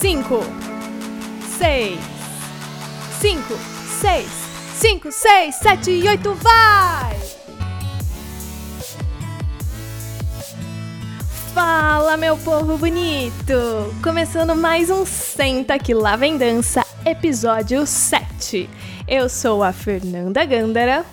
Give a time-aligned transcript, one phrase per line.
[0.00, 0.40] cinco,
[1.56, 1.98] seis,
[3.18, 3.54] cinco,
[3.98, 4.28] seis,
[4.74, 7.18] cinco, seis, sete e oito, vai!
[11.54, 13.94] Fala, meu povo bonito!
[14.02, 18.68] Começando mais um Senta que lá vem dança, episódio 7.
[19.08, 21.06] Eu sou a Fernanda Gândara.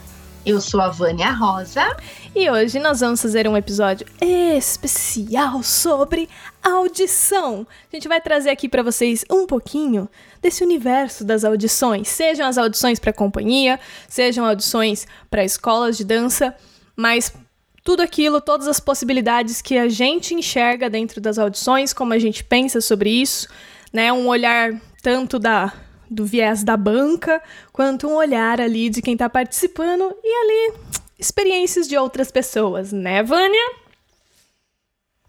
[0.46, 1.96] Eu sou a Vânia Rosa.
[2.36, 6.28] E hoje nós vamos fazer um episódio especial sobre
[6.62, 7.66] audição.
[7.92, 10.10] A gente vai trazer aqui para vocês um pouquinho
[10.42, 13.80] desse universo das audições, sejam as audições para companhia,
[14.10, 16.54] sejam audições para escolas de dança,
[16.94, 17.34] mas
[17.82, 22.44] tudo aquilo, todas as possibilidades que a gente enxerga dentro das audições, como a gente
[22.44, 23.48] pensa sobre isso,
[23.94, 24.12] né?
[24.12, 25.72] Um olhar tanto da
[26.14, 27.42] do viés da banca,
[27.72, 30.78] quanto um olhar ali de quem está participando e ali
[31.18, 33.74] experiências de outras pessoas, né, Vânia?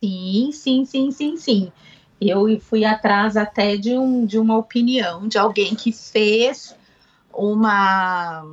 [0.02, 1.72] Sim, sim, sim, sim, sim.
[2.20, 6.74] Eu fui atrás até de, um, de uma opinião de alguém que fez
[7.32, 8.44] uma,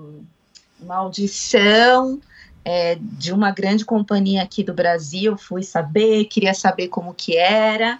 [0.79, 2.19] uma audição
[2.63, 5.37] é, de uma grande companhia aqui do Brasil.
[5.37, 7.99] Fui saber, queria saber como que era.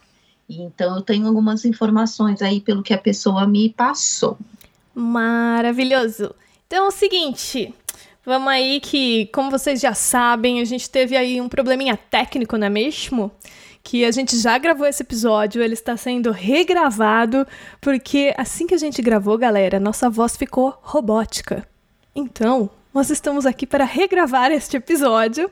[0.59, 4.37] Então, eu tenho algumas informações aí pelo que a pessoa me passou.
[4.93, 6.33] Maravilhoso.
[6.67, 7.73] Então é o seguinte,
[8.25, 12.67] vamos aí que, como vocês já sabem, a gente teve aí um probleminha técnico, não
[12.67, 13.31] é mesmo?
[13.83, 17.45] Que a gente já gravou esse episódio, ele está sendo regravado,
[17.81, 21.67] porque assim que a gente gravou, galera, nossa voz ficou robótica.
[22.15, 25.51] Então, nós estamos aqui para regravar este episódio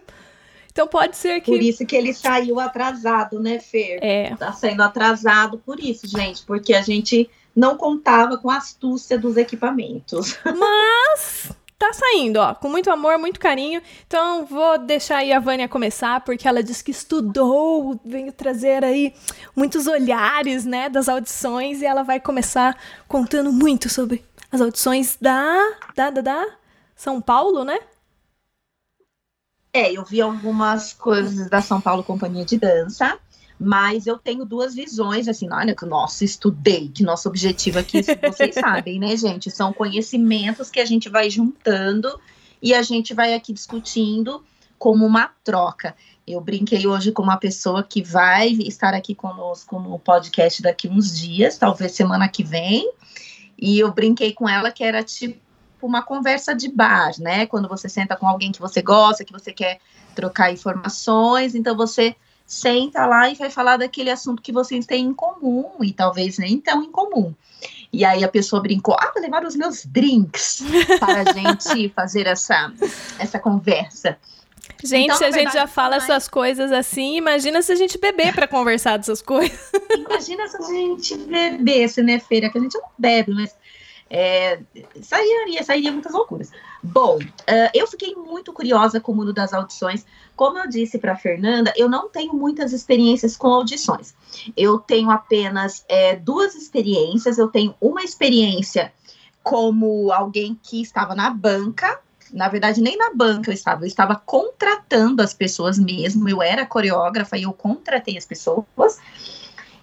[0.71, 1.51] então pode ser que.
[1.51, 3.99] Por isso que ele saiu atrasado, né, Fer?
[4.01, 4.35] É.
[4.35, 9.35] Tá saindo atrasado por isso, gente, porque a gente não contava com a astúcia dos
[9.35, 10.37] equipamentos.
[10.45, 13.81] Mas tá saindo, ó, com muito amor, muito carinho.
[14.05, 19.13] Então vou deixar aí a Vânia começar, porque ela disse que estudou, veio trazer aí
[19.55, 22.77] muitos olhares, né, das audições e ela vai começar
[23.07, 25.57] contando muito sobre as audições da
[25.95, 26.47] da da, da
[26.95, 27.79] São Paulo, né?
[29.71, 33.19] É, eu vi algumas coisas da São Paulo Companhia de Dança,
[33.59, 38.55] mas eu tenho duas visões, assim, olha, que nossa, estudei, que nosso objetivo aqui, vocês
[38.59, 39.51] sabem, né, gente?
[39.51, 42.19] São conhecimentos que a gente vai juntando
[42.61, 44.43] e a gente vai aqui discutindo
[44.77, 45.95] como uma troca.
[46.25, 51.17] Eu brinquei hoje com uma pessoa que vai estar aqui conosco no podcast daqui uns
[51.19, 52.91] dias, talvez semana que vem,
[53.57, 55.48] e eu brinquei com ela que era tipo tipo
[55.87, 57.45] uma conversa de bar, né?
[57.45, 59.79] Quando você senta com alguém que você gosta, que você quer
[60.15, 65.13] trocar informações, então você senta lá e vai falar daquele assunto que vocês têm em
[65.13, 67.33] comum e talvez nem tão em comum.
[67.91, 70.63] E aí a pessoa brincou: ah, vou levar os meus drinks
[70.99, 72.71] para a gente fazer essa,
[73.19, 74.17] essa conversa.
[74.83, 76.03] Gente, então, se a gente já fala mais...
[76.03, 79.71] essas coisas assim, imagina se a gente beber para conversar dessas coisas.
[79.93, 82.49] Imagina se a gente bebesse, né, Feira?
[82.49, 83.55] Que a gente não bebe, mas
[84.09, 84.59] é,
[85.01, 86.51] sairia, sairia muitas loucuras.
[86.81, 90.05] Bom, uh, eu fiquei muito curiosa com o mundo das audições.
[90.35, 94.15] Como eu disse para Fernanda, eu não tenho muitas experiências com audições.
[94.57, 97.37] Eu tenho apenas é, duas experiências.
[97.37, 98.91] Eu tenho uma experiência
[99.43, 101.99] como alguém que estava na banca.
[102.31, 106.29] Na verdade, nem na banca eu estava, eu estava contratando as pessoas mesmo.
[106.29, 108.65] Eu era coreógrafa e eu contratei as pessoas.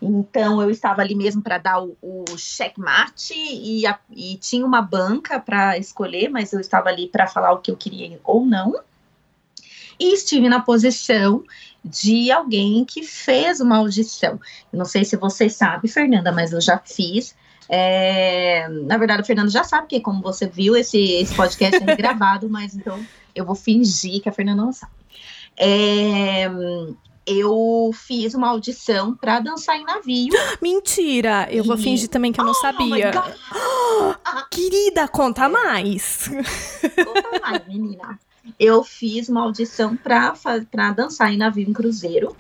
[0.01, 4.83] Então eu estava ali mesmo para dar o, o checkmate e, a, e tinha uma
[4.83, 8.75] banca para escolher, mas eu estava ali para falar o que eu queria ou não.
[9.99, 11.43] E estive na posição
[11.83, 14.41] de alguém que fez uma audição.
[14.73, 17.35] não sei se você sabe, Fernanda, mas eu já fiz.
[17.69, 21.95] É, na verdade, o Fernando já sabe, que como você viu, esse, esse podcast é
[21.97, 24.93] gravado, mas então eu vou fingir que a Fernanda não sabe.
[25.57, 26.51] É,
[27.27, 30.33] eu fiz uma audição para dançar em navio.
[30.63, 31.49] Mentira!
[31.51, 31.67] Eu e...
[31.67, 33.11] vou fingir também que eu não oh, sabia.
[34.51, 36.29] Querida, conta mais.
[37.05, 38.19] Conta mais, menina.
[38.59, 42.37] Eu fiz uma audição para dançar em navio em cruzeiro.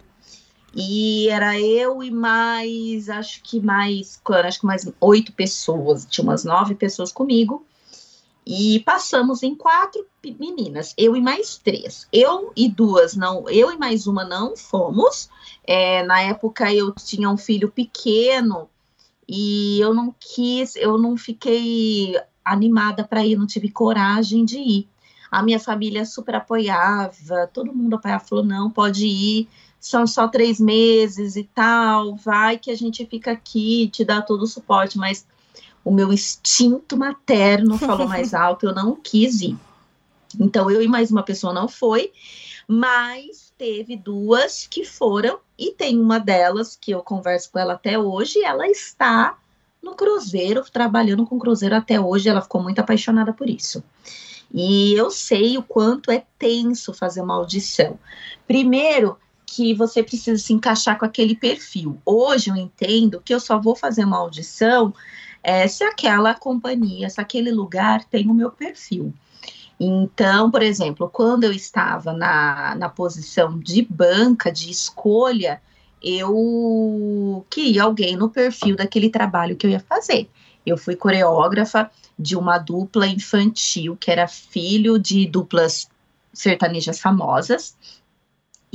[0.74, 6.44] E era eu e mais, acho que mais, acho que mais oito pessoas, tinha umas
[6.44, 7.66] nove pessoas comigo.
[8.46, 10.06] E passamos em quatro
[10.38, 12.06] meninas, eu e mais três.
[12.12, 15.28] Eu e duas não, eu e mais uma não fomos.
[15.64, 18.68] É, na época eu tinha um filho pequeno
[19.28, 22.14] e eu não quis, eu não fiquei
[22.44, 24.88] animada para ir, não tive coragem de ir.
[25.28, 29.48] A minha família super apoiava, todo mundo apoiava, falou: não, pode ir,
[29.80, 34.42] são só três meses e tal, vai que a gente fica aqui, te dá todo
[34.42, 35.26] o suporte, mas
[35.86, 39.56] o meu instinto materno falou mais alto, eu não quis ir.
[40.38, 42.12] Então, eu e mais uma pessoa não foi,
[42.66, 47.96] mas teve duas que foram, e tem uma delas que eu converso com ela até
[47.96, 49.38] hoje, ela está
[49.80, 53.80] no Cruzeiro, trabalhando com Cruzeiro até hoje, ela ficou muito apaixonada por isso.
[54.52, 57.96] E eu sei o quanto é tenso fazer uma audição.
[58.44, 59.16] Primeiro,
[59.46, 61.96] que você precisa se encaixar com aquele perfil.
[62.04, 64.92] Hoje eu entendo que eu só vou fazer uma audição
[65.46, 69.14] é, se aquela companhia, se aquele lugar tem o meu perfil.
[69.78, 75.62] Então, por exemplo, quando eu estava na, na posição de banca, de escolha,
[76.02, 80.28] eu queria alguém no perfil daquele trabalho que eu ia fazer.
[80.66, 85.88] Eu fui coreógrafa de uma dupla infantil que era filho de duplas
[86.32, 87.76] sertanejas famosas.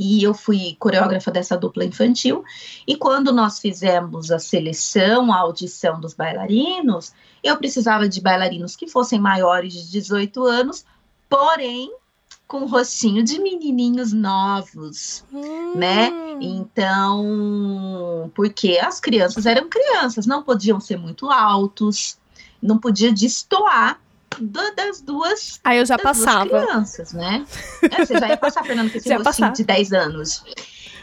[0.03, 2.44] E eu fui coreógrafa dessa dupla infantil.
[2.88, 7.13] E quando nós fizemos a seleção, a audição dos bailarinos,
[7.44, 10.83] eu precisava de bailarinos que fossem maiores de 18 anos,
[11.30, 11.94] porém
[12.48, 15.75] com rostinho de menininhos novos, hum.
[15.75, 16.09] né?
[16.42, 22.18] Então, porque as crianças eram crianças, não podiam ser muito altos,
[22.59, 24.01] não podia destoar
[24.41, 26.61] das duas Aí eu já passava.
[26.61, 27.45] crianças, né?
[27.83, 30.43] É, você já ia passar, Fernando, com esse rostinho de 10 anos.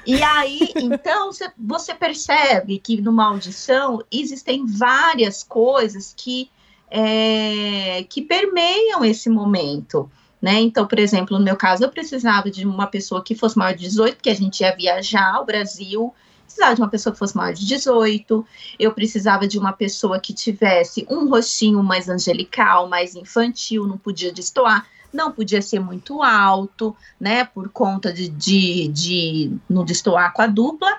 [0.06, 6.50] E aí, então, você percebe que numa audição existem várias coisas que,
[6.90, 10.11] é, que permeiam esse momento.
[10.40, 10.61] Né?
[10.61, 13.81] Então, por exemplo, no meu caso, eu precisava de uma pessoa que fosse maior de
[13.81, 16.14] 18, porque a gente ia viajar ao Brasil,
[16.49, 18.47] precisava de uma pessoa que fosse maior de 18,
[18.79, 24.33] eu precisava de uma pessoa que tivesse um rostinho mais angelical, mais infantil, não podia
[24.33, 30.43] destoar, não podia ser muito alto, né, por conta de, de, de não destoar com
[30.43, 30.99] a dupla,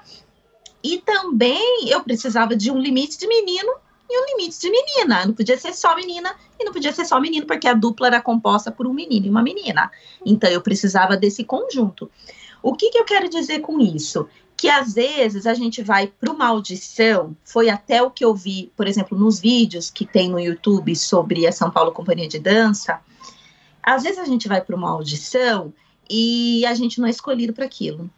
[0.83, 3.73] e também eu precisava de um limite de menino
[4.09, 5.25] e um limite de menina.
[5.25, 8.21] Não podia ser só menina e não podia ser só menino, porque a dupla era
[8.21, 9.91] composta por um menino e uma menina.
[10.25, 12.09] Então eu precisava desse conjunto.
[12.63, 14.27] O que, que eu quero dizer com isso?
[14.59, 18.69] Que às vezes a gente vai para uma audição, foi até o que eu vi,
[18.75, 22.99] por exemplo, nos vídeos que tem no YouTube sobre a São Paulo Companhia de Dança.
[23.81, 25.73] Às vezes a gente vai para uma audição
[26.09, 28.09] e a gente não é escolhido para aquilo.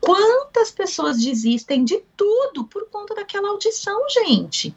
[0.00, 4.74] Quantas pessoas desistem de tudo por conta daquela audição, gente?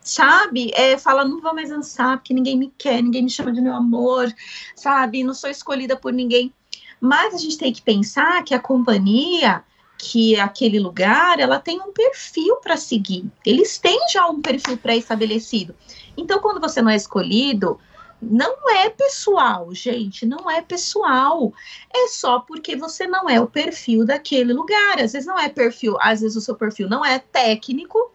[0.00, 0.70] sabe?
[0.74, 3.74] É, fala, não vou mais dançar porque ninguém me quer, ninguém me chama de meu
[3.74, 4.34] amor,
[4.74, 5.22] sabe?
[5.22, 6.50] Não sou escolhida por ninguém.
[6.98, 9.62] Mas a gente tem que pensar que a companhia,
[9.98, 13.24] que aquele lugar, ela tem um perfil para seguir.
[13.44, 15.74] Eles têm já um perfil pré-estabelecido.
[16.16, 17.78] Então, quando você não é escolhido,
[18.20, 21.52] não é pessoal, gente, não é pessoal.
[21.92, 25.00] É só porque você não é o perfil daquele lugar.
[25.00, 28.12] Às vezes não é perfil, às vezes o seu perfil não é técnico,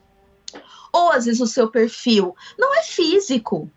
[0.91, 3.69] ou às vezes o seu perfil não é físico,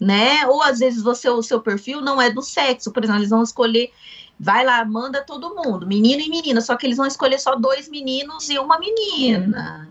[0.00, 0.46] né?
[0.46, 3.42] Ou às vezes você o seu perfil não é do sexo, por exemplo, eles vão
[3.42, 3.92] escolher
[4.42, 7.88] vai lá, manda todo mundo, menino e menina, só que eles vão escolher só dois
[7.88, 9.88] meninos e uma menina.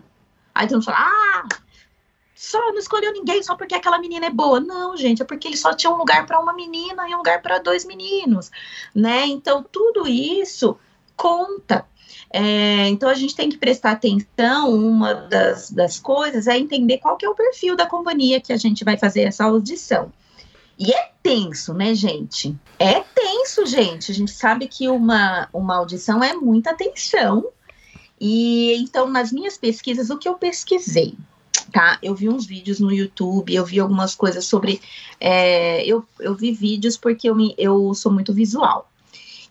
[0.54, 1.48] Aí tu não fala, ah,
[2.34, 4.60] só não escolheu ninguém só porque aquela menina é boa.
[4.60, 7.40] Não, gente, é porque ele só tinha um lugar para uma menina e um lugar
[7.40, 8.50] para dois meninos,
[8.94, 9.24] né?
[9.24, 10.76] Então tudo isso
[11.16, 11.86] conta.
[12.30, 14.70] É, então a gente tem que prestar atenção.
[14.70, 18.58] Uma das, das coisas é entender qual que é o perfil da companhia que a
[18.58, 20.12] gente vai fazer essa audição.
[20.84, 22.56] E é tenso, né, gente?
[22.76, 24.10] É tenso, gente.
[24.10, 27.46] A gente sabe que uma, uma audição é muita tensão.
[28.20, 31.14] E então, nas minhas pesquisas, o que eu pesquisei?
[31.72, 31.98] Tá?
[32.02, 34.80] Eu vi uns vídeos no YouTube, eu vi algumas coisas sobre.
[35.20, 38.90] É, eu, eu vi vídeos porque eu, me, eu sou muito visual.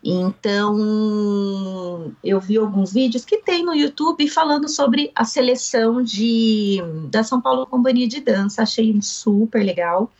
[0.03, 6.79] Então, eu vi alguns vídeos que tem no YouTube falando sobre a seleção de
[7.09, 8.63] da São Paulo Companhia de Dança.
[8.63, 10.11] Achei super legal.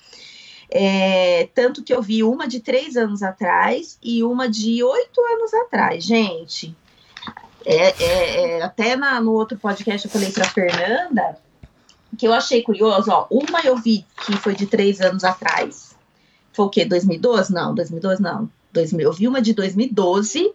[0.73, 5.53] É, tanto que eu vi uma de três anos atrás e uma de oito anos
[5.53, 6.75] atrás, gente.
[7.65, 11.37] É, é, é até na, no outro podcast eu falei para Fernanda
[12.17, 13.11] que eu achei curioso.
[13.11, 15.95] Ó, uma eu vi que foi de três anos atrás.
[16.53, 16.85] Foi o quê?
[16.85, 17.53] 2012?
[17.53, 18.49] Não, 2012 não.
[18.73, 20.53] 2000, eu vi uma de 2012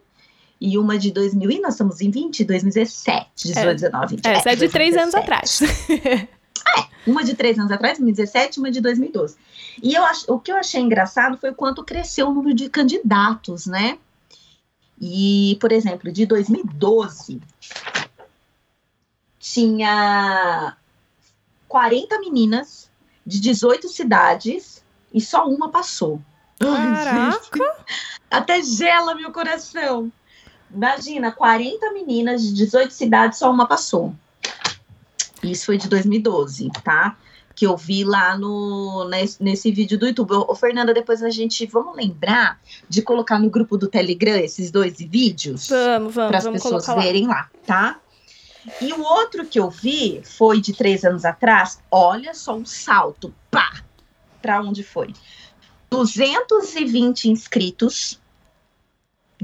[0.59, 4.27] e uma de 2000, e nós estamos em 20, 2017, 18, é, 19, 20.
[4.27, 5.61] Essa é, é de três anos atrás.
[6.67, 9.37] é, uma de três anos atrás, 2017, uma de 2012.
[9.83, 12.69] E eu ach, o que eu achei engraçado foi o quanto cresceu o número de
[12.69, 13.99] candidatos, né?
[15.01, 17.41] E, por exemplo, de 2012,
[19.39, 20.77] tinha
[21.69, 22.91] 40 meninas
[23.25, 24.83] de 18 cidades
[25.13, 26.21] e só uma passou.
[26.59, 27.85] Caraca!
[28.31, 30.11] Até gela meu coração.
[30.71, 34.15] Imagina, 40 meninas de 18 cidades, só uma passou.
[35.51, 37.17] Isso foi de 2012, tá?
[37.57, 40.35] que eu vi lá no nesse, nesse vídeo do YouTube.
[40.35, 44.99] Ô, Fernanda, depois a gente vamos lembrar de colocar no grupo do Telegram esses dois
[44.99, 47.99] vídeos Vamos, vamos, para as pessoas verem lá, tá?
[48.81, 51.81] E o outro que eu vi foi de três anos atrás.
[51.91, 53.83] Olha só um salto, pá!
[54.43, 55.15] Para onde foi?
[55.91, 58.21] 220 inscritos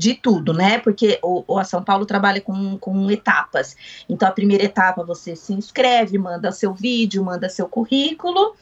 [0.02, 0.78] de tudo, né?
[0.78, 3.76] Porque o, o a São Paulo trabalha com, com etapas.
[4.08, 8.56] Então, a primeira etapa você se inscreve, manda seu vídeo, manda seu currículo.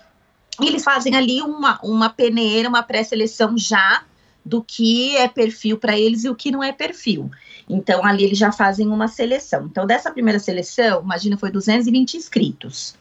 [0.60, 4.04] E eles fazem ali uma, uma peneira, uma pré-seleção já
[4.44, 7.30] do que é perfil para eles e o que não é perfil.
[7.66, 9.64] Então, ali eles já fazem uma seleção.
[9.64, 12.94] Então, dessa primeira seleção, imagina, foi 220 inscritos.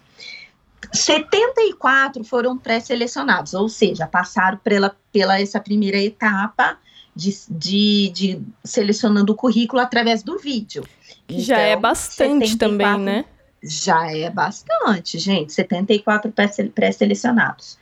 [0.94, 6.78] 74 foram pré-selecionados, ou seja, passaram pela, pela essa primeira etapa
[7.20, 10.84] de, de, de selecionando o currículo através do vídeo.
[11.28, 13.26] Que já é Então, bastante 74 também, né?
[13.62, 15.52] Já é bastante, gente.
[15.54, 17.78] 74 pré- pré-selecionados.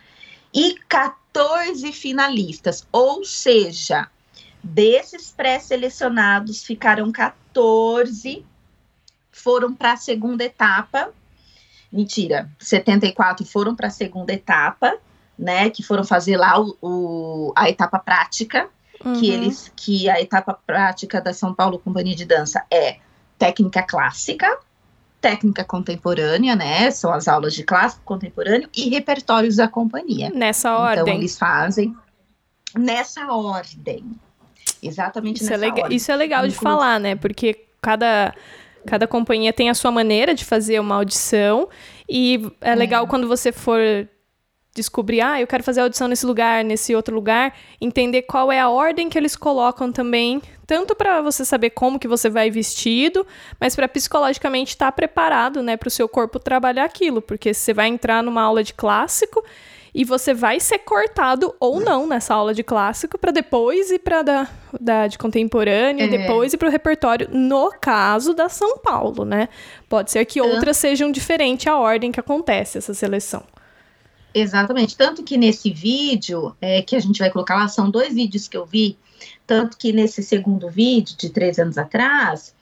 [0.53, 2.85] E 14 finalistas.
[2.91, 4.07] Ou seja,
[4.63, 8.43] desses pré-selecionados, ficaram 14,
[9.31, 11.11] foram para a segunda etapa.
[11.91, 14.97] Mentira, 74 foram para a segunda etapa,
[15.37, 15.69] né?
[15.69, 18.67] Que foram fazer lá o, o- a etapa prática
[19.05, 19.13] Uhum.
[19.19, 22.97] que eles que a etapa prática da São Paulo Companhia de Dança é
[23.37, 24.57] técnica clássica,
[25.21, 26.89] técnica contemporânea, né?
[26.91, 30.29] São as aulas de clássico contemporâneo e repertórios da companhia.
[30.33, 31.15] Nessa Então ordem.
[31.17, 31.95] eles fazem
[32.75, 34.03] nessa ordem.
[34.81, 35.97] Exatamente Isso é, nessa lega- ordem.
[35.97, 37.15] isso é legal de Inclu- falar, né?
[37.15, 38.33] Porque cada,
[38.85, 41.67] cada companhia tem a sua maneira de fazer uma audição.
[42.07, 43.79] E é legal quando você for
[44.77, 48.69] descobrir, ah, eu quero fazer audição nesse lugar, nesse outro lugar, entender qual é a
[48.69, 53.25] ordem que eles colocam também, tanto para você saber como que você vai vestido,
[53.59, 57.87] mas para psicologicamente estar preparado, né, para o seu corpo trabalhar aquilo, porque você vai
[57.87, 59.43] entrar numa aula de clássico
[59.95, 64.21] e você vai ser cortado ou não nessa aula de clássico para depois ir para
[64.21, 64.47] da,
[64.79, 66.07] da de contemporânea, É.
[66.07, 69.49] depois ir para o repertório, no caso da São Paulo, né?
[69.89, 73.43] Pode ser que outras sejam diferentes a ordem que acontece essa seleção.
[74.39, 74.95] Exatamente.
[74.95, 78.55] Tanto que nesse vídeo, é, que a gente vai colocar lá, são dois vídeos que
[78.55, 78.97] eu vi.
[79.47, 82.53] Tanto que nesse segundo vídeo, de três anos atrás,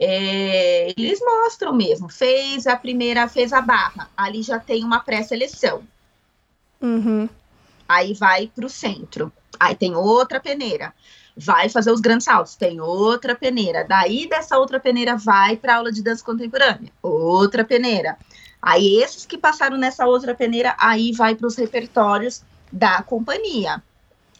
[0.00, 2.08] é, eles mostram mesmo.
[2.08, 4.08] Fez a primeira, fez a barra.
[4.16, 5.82] Ali já tem uma pré-seleção.
[6.80, 7.28] Uhum.
[7.88, 9.32] Aí vai para o centro.
[9.58, 10.94] Aí tem outra peneira.
[11.36, 12.54] Vai fazer os grandes saltos.
[12.54, 13.84] Tem outra peneira.
[13.84, 16.92] Daí dessa outra peneira vai para aula de dança contemporânea.
[17.02, 18.16] Outra peneira.
[18.66, 22.42] Aí esses que passaram nessa outra peneira, aí vai para os repertórios
[22.72, 23.82] da companhia.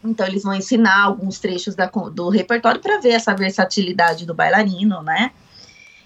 [0.02, 5.02] Então eles vão ensinar alguns trechos da do repertório para ver essa versatilidade do bailarino,
[5.02, 5.30] né?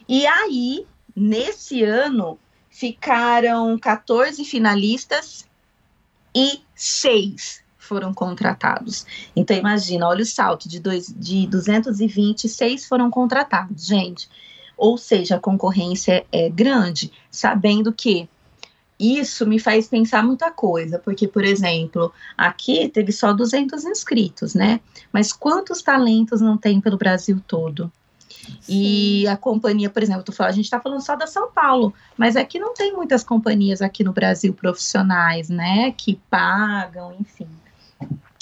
[0.08, 0.84] E aí,
[1.14, 2.36] nesse ano,
[2.68, 5.46] ficaram 14 finalistas
[6.34, 9.06] e seis foram contratados.
[9.34, 14.28] Então, imagina, olha o salto de, dois, de 220, seis foram contratados, gente.
[14.78, 18.28] Ou seja, a concorrência é grande, sabendo que
[18.98, 24.80] isso me faz pensar muita coisa, porque, por exemplo, aqui teve só 200 inscritos, né?
[25.12, 27.92] Mas quantos talentos não tem pelo Brasil todo?
[28.68, 32.36] E a companhia, por exemplo, falando, a gente está falando só da São Paulo, mas
[32.36, 35.92] aqui não tem muitas companhias aqui no Brasil profissionais, né?
[35.92, 37.48] Que pagam, enfim.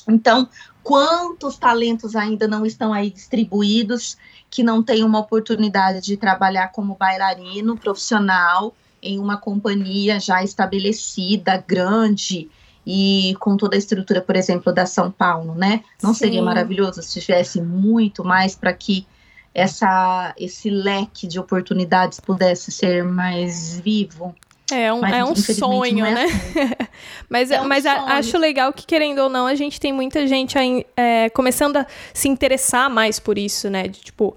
[0.08, 0.48] Então,
[0.82, 4.16] quantos talentos ainda não estão aí distribuídos
[4.50, 11.62] que não têm uma oportunidade de trabalhar como bailarino profissional em uma companhia já estabelecida,
[11.66, 12.48] grande
[12.86, 15.82] e com toda a estrutura, por exemplo, da São Paulo, né?
[16.02, 16.44] Não seria Sim.
[16.44, 19.06] maravilhoso se tivesse muito mais para que
[19.52, 24.34] essa, esse leque de oportunidades pudesse ser mais vivo?
[24.72, 26.24] É um, Mas, é um sonho, é né?
[26.24, 26.74] assim.
[27.30, 27.98] Mas, É um mas sonho.
[28.06, 31.86] acho legal que, querendo ou não, a gente tem muita gente aí, é, começando a
[32.12, 33.86] se interessar mais por isso, né?
[33.86, 34.36] De, tipo,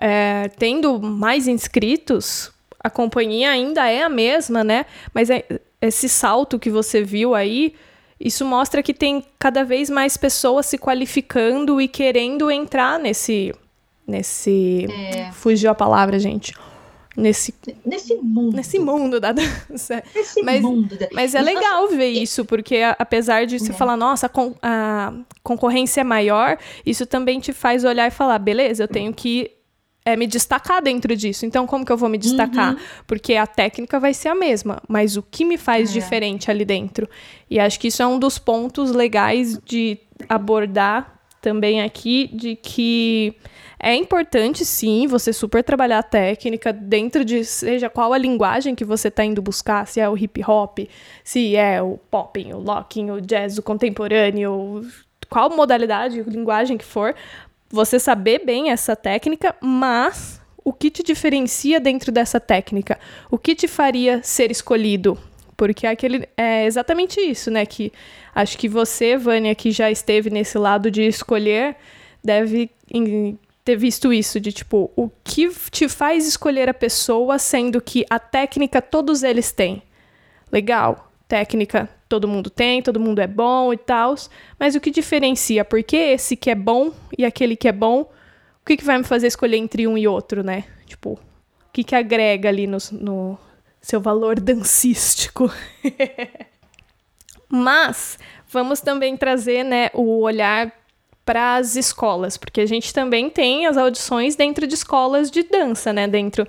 [0.00, 2.50] é, tendo mais inscritos,
[2.82, 4.84] a companhia ainda é a mesma, né?
[5.14, 5.44] Mas é-
[5.80, 7.72] esse salto que você viu aí,
[8.18, 13.54] isso mostra que tem cada vez mais pessoas se qualificando e querendo entrar nesse.
[14.06, 14.86] Nesse.
[14.90, 15.30] É.
[15.32, 16.52] Fugiu a palavra, gente.
[17.20, 17.52] Nesse,
[17.84, 18.56] Nesse mundo.
[18.56, 20.02] nesse mundo da dança.
[20.14, 20.96] Nesse Mas- mundo.
[20.96, 23.74] da- Mas é legal ver isso, porque apesar de você É.
[23.74, 24.30] falar, nossa,
[24.62, 26.56] a concorrência é maior,
[26.86, 29.50] isso também te faz olhar e falar, beleza, eu tenho que
[30.04, 31.44] é, me destacar dentro disso.
[31.44, 32.72] Então, como que eu vou me destacar?
[32.74, 32.80] Uhum.
[33.06, 35.92] Porque a técnica vai ser a mesma, mas o que me faz É.
[35.92, 37.06] diferente ali dentro?
[37.50, 43.34] E acho que isso é um dos pontos legais de abordar também aqui de que
[43.80, 48.84] é importante, sim, você super trabalhar a técnica dentro de seja qual a linguagem que
[48.84, 50.80] você está indo buscar, se é o hip hop,
[51.22, 54.84] se é o popping, o locking, o jazz, o contemporâneo,
[55.30, 57.14] qual modalidade, linguagem que for,
[57.70, 62.98] você saber bem essa técnica, mas o que te diferencia dentro dessa técnica?
[63.30, 65.18] O que te faria ser escolhido?
[65.58, 67.66] Porque é aquele, é exatamente isso, né?
[67.66, 67.92] Que
[68.32, 71.74] acho que você, Vânia, que já esteve nesse lado de escolher,
[72.22, 72.70] deve
[73.64, 78.20] ter visto isso de tipo, o que te faz escolher a pessoa, sendo que a
[78.20, 79.82] técnica todos eles têm.
[80.50, 84.14] Legal, técnica todo mundo tem, todo mundo é bom e tal,
[84.60, 85.64] mas o que diferencia?
[85.64, 88.96] Por que esse que é bom e aquele que é bom, o que, que vai
[88.96, 90.64] me fazer escolher entre um e outro, né?
[90.86, 93.38] Tipo, o que, que agrega ali no, no
[93.80, 95.50] seu valor dancístico?
[97.48, 98.18] mas
[98.48, 100.72] vamos também trazer né, o olhar
[101.24, 105.92] para as escolas, porque a gente também tem as audições dentro de escolas de dança,
[105.92, 106.08] né?
[106.08, 106.46] Dentro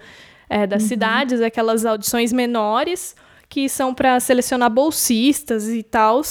[0.50, 0.88] é, das uhum.
[0.88, 3.16] cidades, aquelas audições menores
[3.50, 6.22] que são para selecionar bolsistas e tal,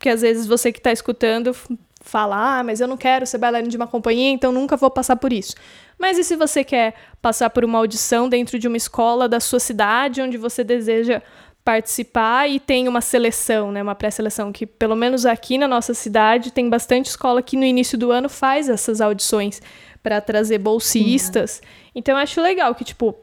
[0.00, 1.54] que às vezes você que está escutando
[2.00, 5.14] fala, ah, mas eu não quero ser bailarina de uma companhia, então nunca vou passar
[5.16, 5.54] por isso.
[6.02, 9.60] Mas e se você quer passar por uma audição dentro de uma escola da sua
[9.60, 11.22] cidade, onde você deseja
[11.64, 16.50] participar e tem uma seleção, né, uma pré-seleção que pelo menos aqui na nossa cidade
[16.50, 19.62] tem bastante escola que no início do ano faz essas audições
[20.02, 21.52] para trazer bolsistas.
[21.52, 21.90] Sim.
[21.94, 23.14] Então eu acho legal que tipo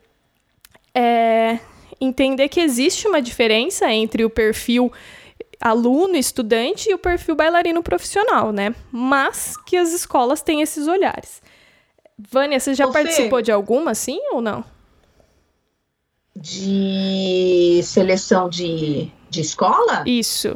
[0.96, 1.60] é,
[2.00, 4.90] entender que existe uma diferença entre o perfil
[5.60, 8.74] aluno, estudante e o perfil bailarino profissional, né?
[8.90, 11.42] Mas que as escolas têm esses olhares.
[12.30, 14.64] Vânia, você já Ô, participou de alguma, sim ou não?
[16.40, 20.04] de seleção de, de escola?
[20.06, 20.56] Isso.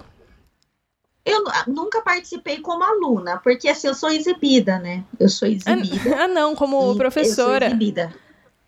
[1.25, 5.03] Eu nunca participei como aluna, porque assim, eu sou exibida, né?
[5.20, 6.15] Eu sou exibida.
[6.24, 7.65] Ah, não, como professora.
[7.65, 8.13] Eu sou exibida.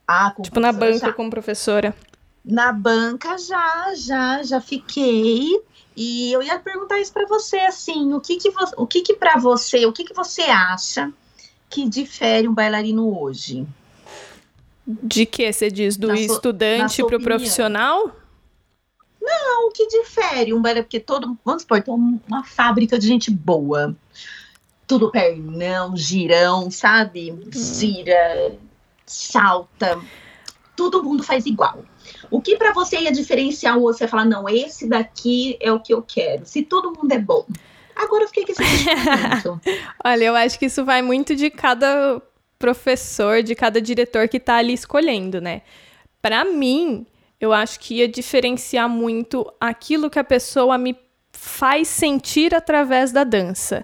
[0.08, 1.14] Ah, como tipo, na banca já.
[1.14, 1.96] como professora.
[2.44, 5.62] Na banca já, já, já fiquei.
[5.98, 9.16] E eu ia perguntar isso para você, assim, o que que, vo o que, que
[9.16, 11.12] para você, o que que você acha
[11.70, 13.66] que difere um bailarino hoje?
[14.86, 15.98] De que você diz?
[15.98, 18.16] Do estudante para o profissional?
[19.20, 23.32] Não, o que difere um baile, porque todo, vamos supor, tem uma fábrica de gente
[23.32, 23.96] boa.
[24.86, 27.32] Tudo pernão, girão, sabe?
[27.32, 27.50] Hum.
[27.52, 28.56] Gira,
[29.04, 30.00] salta.
[30.76, 31.84] Todo mundo faz igual.
[32.30, 33.98] O que para você ia diferenciar o outro?
[33.98, 36.46] Você falar, não, esse daqui é o que eu quero.
[36.46, 37.46] Se todo mundo é bom.
[37.96, 38.64] Agora eu fiquei com esse
[40.04, 42.22] Olha, eu acho que isso vai muito de cada
[42.60, 45.62] professor, de cada diretor que está ali escolhendo, né?
[46.22, 47.06] Para mim,
[47.40, 50.98] eu acho que ia diferenciar muito aquilo que a pessoa me
[51.32, 53.84] faz sentir através da dança.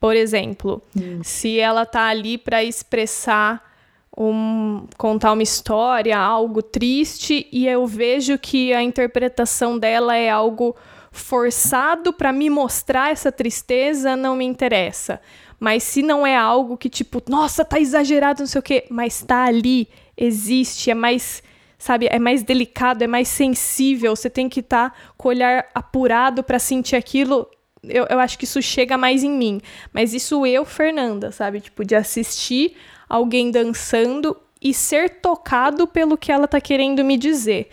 [0.00, 1.20] Por exemplo, hum.
[1.24, 3.68] se ela tá ali para expressar
[4.16, 10.76] um, contar uma história, algo triste, e eu vejo que a interpretação dela é algo
[11.18, 15.20] forçado para me mostrar essa tristeza, não me interessa.
[15.60, 19.22] Mas se não é algo que, tipo, nossa, tá exagerado, não sei o quê, mas
[19.22, 21.42] tá ali, existe, é mais,
[21.76, 25.66] sabe, é mais delicado, é mais sensível, você tem que estar tá com o olhar
[25.74, 27.48] apurado para sentir aquilo.
[27.82, 29.60] Eu, eu acho que isso chega mais em mim.
[29.92, 31.60] Mas isso eu, Fernanda, sabe?
[31.60, 32.76] Tipo, de assistir
[33.08, 37.70] alguém dançando e ser tocado pelo que ela tá querendo me dizer.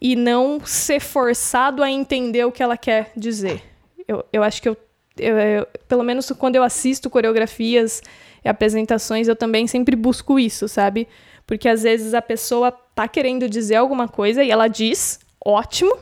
[0.00, 3.62] E não ser forçado a entender o que ela quer dizer.
[4.06, 4.76] Eu, eu acho que eu
[5.20, 8.02] eu, eu, pelo menos quando eu assisto coreografias
[8.44, 11.08] e apresentações, eu também sempre busco isso, sabe?
[11.46, 15.96] Porque às vezes a pessoa tá querendo dizer alguma coisa e ela diz, ótimo,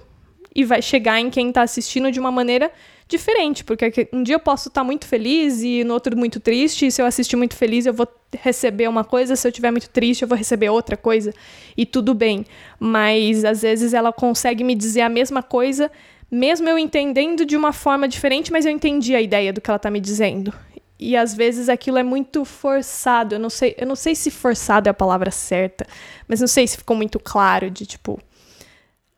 [0.54, 2.70] e vai chegar em quem tá assistindo de uma maneira
[3.08, 6.86] diferente, porque um dia eu posso estar tá muito feliz e no outro muito triste,
[6.86, 8.08] e se eu assistir muito feliz eu vou
[8.40, 11.32] receber uma coisa, se eu estiver muito triste eu vou receber outra coisa,
[11.76, 12.44] e tudo bem.
[12.78, 15.90] Mas às vezes ela consegue me dizer a mesma coisa
[16.30, 19.76] mesmo eu entendendo de uma forma diferente, mas eu entendi a ideia do que ela
[19.76, 20.52] está me dizendo.
[20.98, 23.34] E às vezes aquilo é muito forçado.
[23.34, 25.86] Eu não sei, eu não sei se forçado é a palavra certa,
[26.26, 28.20] mas não sei se ficou muito claro de tipo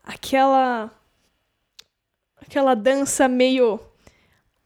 [0.03, 0.91] aquela
[2.49, 3.79] aquela dança meio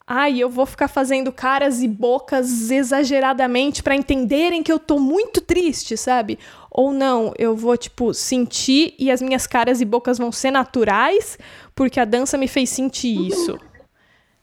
[0.08, 5.42] ai, eu vou ficar fazendo caras e bocas exageradamente para entenderem que eu tô muito
[5.42, 6.40] triste, sabe?
[6.70, 11.38] Ou não, eu vou tipo sentir e as minhas caras e bocas vão ser naturais,
[11.76, 13.58] porque a dança me fez sentir isso.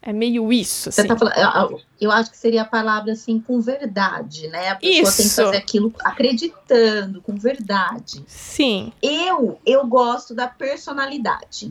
[0.03, 1.07] É meio isso, assim.
[1.07, 4.71] Tá falando, eu acho que seria a palavra assim, com verdade, né?
[4.71, 5.17] A pessoa isso.
[5.17, 8.25] tem que fazer aquilo acreditando, com verdade.
[8.27, 8.95] Sim.
[9.03, 11.71] Eu, eu gosto da personalidade.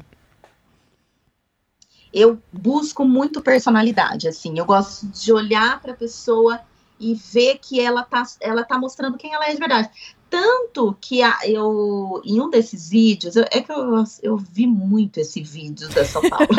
[2.14, 4.58] Eu busco muito personalidade, assim.
[4.58, 6.60] Eu gosto de olhar para a pessoa
[7.00, 9.90] e ver que ela tá, ela tá mostrando quem ela é de verdade.
[10.30, 15.20] Tanto que a, eu, em um desses vídeos, eu, é que eu, eu vi muito
[15.20, 16.48] esse vídeo da São Paulo.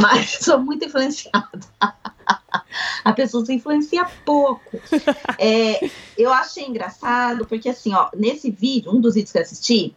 [0.00, 1.60] Mas sou muito influenciada.
[3.04, 4.80] A pessoa se influencia pouco.
[5.38, 9.94] É, eu achei engraçado, porque assim, ó, nesse vídeo, um dos vídeos que eu assisti,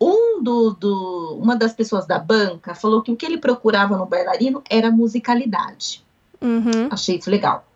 [0.00, 4.06] um do, do, uma das pessoas da banca falou que o que ele procurava no
[4.06, 6.04] bailarino era musicalidade.
[6.40, 6.88] Uhum.
[6.90, 7.66] Achei isso legal.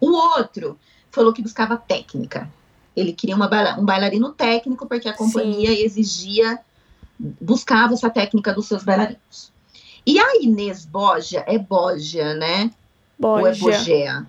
[0.00, 0.78] O outro
[1.10, 2.50] falou que buscava técnica.
[2.96, 5.82] Ele queria um bailarino técnico, porque a companhia Sim.
[5.82, 6.58] exigia,
[7.18, 9.52] buscava essa técnica dos seus bailarinos.
[10.04, 12.70] E a Inês Boja, é Boja, né?
[13.18, 13.64] Boja.
[13.64, 14.26] Ou é?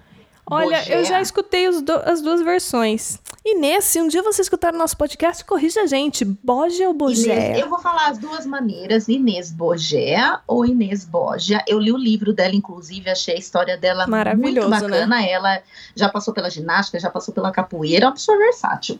[0.49, 0.95] Olha, Bogea.
[0.95, 3.19] eu já escutei do, as duas versões.
[3.49, 6.25] Inês, se um dia você escutar o nosso podcast, corrija a gente.
[6.25, 7.33] Boja ou Bogea?
[7.33, 11.63] Inês, eu vou falar as duas maneiras, Inês Bogea ou Inês Boja.
[11.65, 14.05] Eu li o livro dela, inclusive, achei a história dela
[14.35, 14.67] muito né?
[14.67, 15.07] bacana.
[15.07, 15.31] Né?
[15.31, 15.61] Ela
[15.95, 18.99] já passou pela ginástica, já passou pela capoeira, é uma pessoa versátil.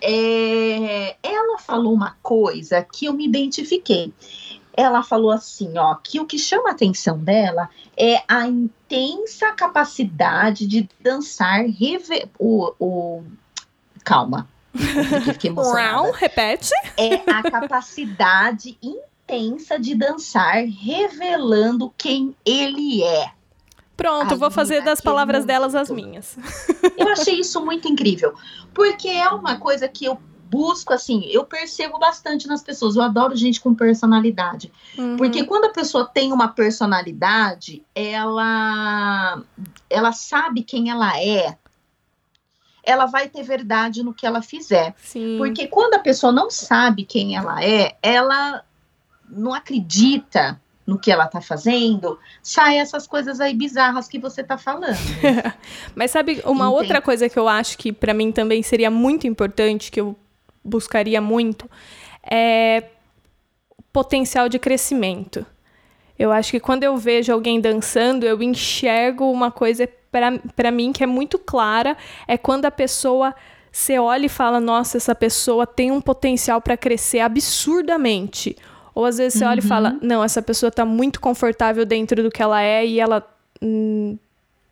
[0.00, 4.10] É, ela falou uma coisa que eu me identifiquei
[4.76, 10.66] ela falou assim, ó, que o que chama a atenção dela é a intensa capacidade
[10.66, 11.64] de dançar
[12.38, 13.22] o, o...
[14.06, 14.48] calma.
[15.72, 16.70] Round, repete.
[16.96, 23.32] É a capacidade intensa de dançar revelando quem ele é.
[23.96, 26.38] Pronto, vou fazer das palavras delas as minhas.
[26.96, 28.34] Eu achei isso muito incrível,
[28.72, 32.94] porque é uma coisa que eu busco, assim, eu percebo bastante nas pessoas.
[32.94, 34.72] Eu adoro gente com personalidade.
[34.96, 35.16] Uhum.
[35.16, 39.42] Porque quando a pessoa tem uma personalidade, ela,
[39.90, 41.58] ela sabe quem ela é.
[42.86, 44.94] Ela vai ter verdade no que ela fizer.
[45.02, 45.36] Sim.
[45.36, 48.62] Porque quando a pessoa não sabe quem ela é, ela
[49.28, 54.56] não acredita no que ela tá fazendo, sai essas coisas aí bizarras que você tá
[54.56, 54.96] falando.
[55.96, 56.80] Mas sabe, uma Entendi.
[56.80, 60.16] outra coisa que eu acho que para mim também seria muito importante, que eu
[60.64, 61.68] buscaria muito
[62.22, 62.84] é
[63.92, 65.44] potencial de crescimento.
[66.18, 69.88] Eu acho que quando eu vejo alguém dançando, eu enxergo uma coisa
[70.54, 73.34] para mim que é muito clara, é quando a pessoa
[73.76, 78.56] você olha e fala, nossa, essa pessoa tem um potencial para crescer absurdamente.
[78.94, 79.50] Ou às vezes você uhum.
[79.50, 79.98] olha e fala, uhum.
[80.00, 83.22] não, essa pessoa está muito confortável dentro do que ela é e ela.
[83.60, 84.16] Hum,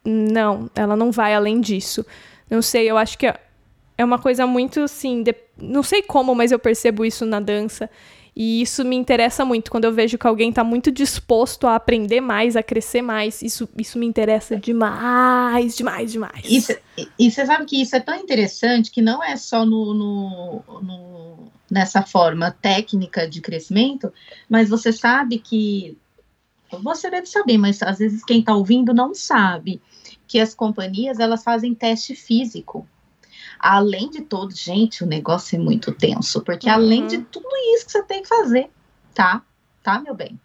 [0.02, 2.04] não, ela não vai além disso.
[2.48, 5.22] Não sei, eu acho que é uma coisa muito assim.
[5.22, 5.34] De...
[5.58, 7.90] Não sei como, mas eu percebo isso na dança.
[8.36, 9.70] E isso me interessa muito.
[9.70, 13.68] Quando eu vejo que alguém está muito disposto a aprender mais, a crescer mais, isso,
[13.78, 16.44] isso me interessa demais, demais, demais.
[16.44, 16.72] Isso,
[17.18, 21.52] e você sabe que isso é tão interessante que não é só no, no, no,
[21.70, 24.12] nessa forma técnica de crescimento,
[24.48, 25.96] mas você sabe que.
[26.82, 29.80] Você deve saber, mas às vezes quem está ouvindo não sabe
[30.26, 32.84] que as companhias elas fazem teste físico
[33.66, 36.74] Além de tudo, gente, o negócio é muito tenso, porque uhum.
[36.74, 38.68] além de tudo isso que você tem que fazer,
[39.14, 39.40] tá?
[39.82, 40.38] Tá, meu bem?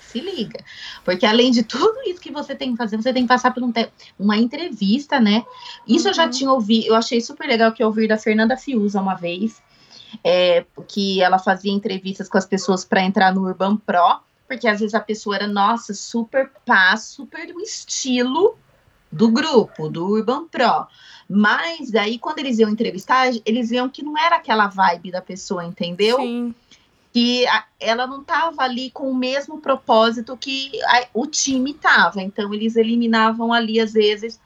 [0.00, 0.58] Se liga.
[1.04, 3.62] Porque além de tudo isso que você tem que fazer, você tem que passar por
[3.62, 3.72] um
[4.18, 5.44] uma entrevista, né?
[5.86, 6.10] Isso uhum.
[6.10, 6.30] eu já uhum.
[6.30, 9.62] tinha ouvido, eu achei super legal que eu ouvi da Fernanda Fiuza uma vez,
[10.24, 14.80] é, que ela fazia entrevistas com as pessoas para entrar no Urban Pro, porque às
[14.80, 18.58] vezes a pessoa era, nossa, super paz, super do estilo
[19.16, 20.86] do grupo, do Urban Pro.
[21.28, 25.64] Mas aí, quando eles iam entrevistar, eles viam que não era aquela vibe da pessoa,
[25.64, 26.18] entendeu?
[26.18, 26.54] Sim.
[27.12, 32.22] Que a, ela não estava ali com o mesmo propósito que a, o time estava.
[32.22, 34.38] Então, eles eliminavam ali, às vezes,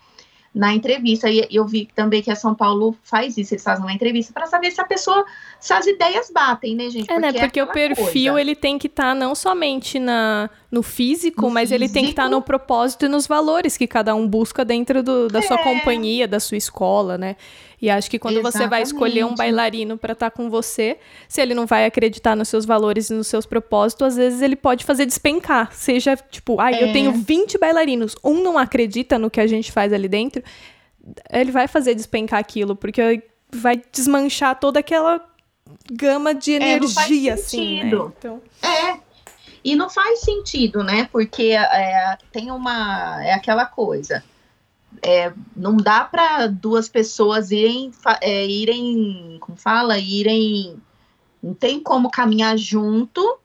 [0.54, 1.28] na entrevista.
[1.28, 4.46] E eu vi também que a São Paulo faz isso, eles fazem uma entrevista para
[4.46, 5.26] saber se a pessoa,
[5.58, 7.10] se as ideias batem, né, gente?
[7.10, 7.46] É, né, porque né?
[7.46, 8.40] Porque é o perfil, coisa.
[8.40, 11.84] ele tem que estar tá não somente na, no físico, no mas físico.
[11.84, 15.02] ele tem que estar tá no propósito e nos valores que cada um busca dentro
[15.02, 15.42] do, da é.
[15.42, 17.36] sua companhia, da sua escola, né?
[17.82, 18.62] E acho que quando Exatamente.
[18.62, 22.36] você vai escolher um bailarino para estar tá com você, se ele não vai acreditar
[22.36, 25.72] nos seus valores e nos seus propósitos, às vezes ele pode fazer despencar.
[25.72, 26.84] Seja tipo, ah, é.
[26.84, 30.42] eu tenho 20 bailarinos, um não acredita no que a gente faz ali dentro,
[31.32, 35.20] ele vai fazer despencar aquilo, porque vai desmanchar toda aquela
[35.90, 37.90] gama de energia, é, assim, né?
[38.18, 38.42] Então...
[38.62, 39.09] É,
[39.64, 41.08] e não faz sentido, né?
[41.10, 43.24] Porque é, tem uma.
[43.24, 44.22] É aquela coisa
[45.02, 50.76] é, não dá para duas pessoas irem, é, irem, como fala, irem,
[51.42, 53.38] não tem como caminhar junto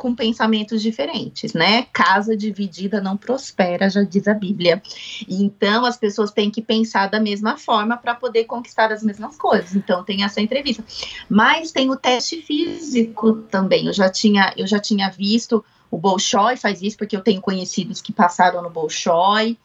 [0.00, 1.82] com pensamentos diferentes, né?
[1.92, 4.82] Casa dividida não prospera, já diz a Bíblia.
[5.28, 9.76] Então as pessoas têm que pensar da mesma forma para poder conquistar as mesmas coisas.
[9.76, 10.82] Então tem essa entrevista.
[11.28, 13.88] Mas tem o teste físico também.
[13.88, 18.00] Eu já tinha, eu já tinha visto o Bolshoi faz isso porque eu tenho conhecidos
[18.00, 19.58] que passaram no Bolshoi.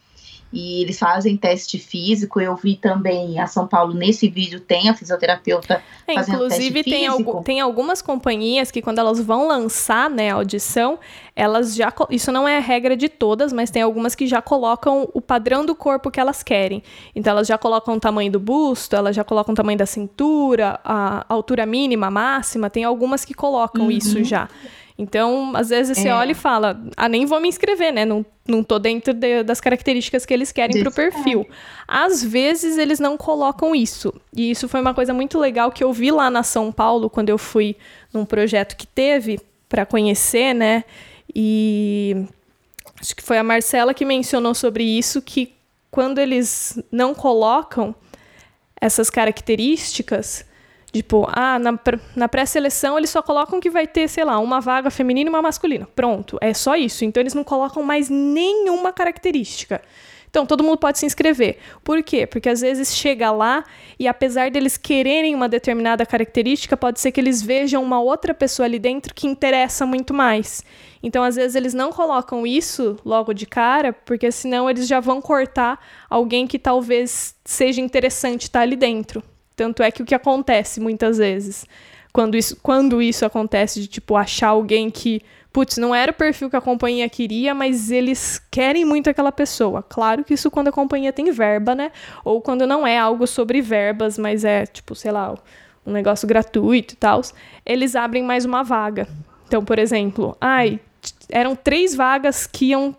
[0.55, 2.39] E eles fazem teste físico.
[2.39, 6.89] Eu vi também a São Paulo nesse vídeo tem a fisioterapeuta é, fazendo inclusive teste
[6.89, 7.43] tem, físico.
[7.43, 10.97] tem algumas companhias que quando elas vão lançar, né, a audição,
[11.35, 15.09] elas já isso não é a regra de todas, mas tem algumas que já colocam
[15.13, 16.81] o padrão do corpo que elas querem.
[17.13, 20.79] Então elas já colocam o tamanho do busto, elas já colocam o tamanho da cintura,
[20.85, 23.91] a altura mínima, máxima, tem algumas que colocam uhum.
[23.91, 24.47] isso já.
[24.97, 26.13] Então, às vezes você é.
[26.13, 28.05] olha e fala, ah, nem vou me inscrever, né?
[28.05, 31.41] Não, não tô dentro de, das características que eles querem para o perfil.
[31.41, 31.53] É.
[31.85, 34.13] Às vezes eles não colocam isso.
[34.33, 37.29] E isso foi uma coisa muito legal que eu vi lá na São Paulo, quando
[37.29, 37.75] eu fui
[38.13, 40.85] num projeto que teve para conhecer, né?
[41.35, 42.25] E
[43.01, 45.53] acho que foi a Marcela que mencionou sobre isso, que
[45.91, 47.93] quando eles não colocam
[48.79, 50.45] essas características,
[50.95, 51.77] Tipo, ah, na,
[52.15, 55.41] na pré-seleção eles só colocam que vai ter, sei lá, uma vaga feminina e uma
[55.41, 55.85] masculina.
[55.93, 57.03] Pronto, é só isso.
[57.03, 59.81] Então eles não colocam mais nenhuma característica.
[60.29, 61.57] Então, todo mundo pode se inscrever.
[61.83, 62.25] Por quê?
[62.25, 63.65] Porque às vezes chega lá
[63.99, 68.65] e apesar deles quererem uma determinada característica, pode ser que eles vejam uma outra pessoa
[68.65, 70.63] ali dentro que interessa muito mais.
[71.03, 75.21] Então, às vezes eles não colocam isso logo de cara, porque senão eles já vão
[75.21, 75.77] cortar
[76.09, 79.21] alguém que talvez seja interessante estar ali dentro.
[79.55, 81.65] Tanto é que o que acontece muitas vezes,
[82.11, 86.49] quando isso, quando isso acontece, de tipo, achar alguém que, putz, não era o perfil
[86.49, 89.83] que a companhia queria, mas eles querem muito aquela pessoa.
[89.83, 91.91] Claro que isso quando a companhia tem verba, né?
[92.23, 95.35] Ou quando não é algo sobre verbas, mas é, tipo, sei lá,
[95.85, 97.21] um negócio gratuito e tal,
[97.65, 99.07] eles abrem mais uma vaga.
[99.47, 100.79] Então, por exemplo, ai,
[101.29, 102.95] eram três vagas que iam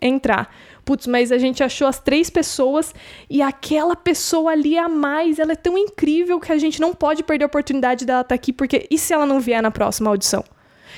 [0.00, 0.54] entrar
[0.86, 2.94] putz, mas a gente achou as três pessoas
[3.28, 7.24] e aquela pessoa ali a mais, ela é tão incrível que a gente não pode
[7.24, 10.08] perder a oportunidade dela estar tá aqui, porque e se ela não vier na próxima
[10.08, 10.44] audição?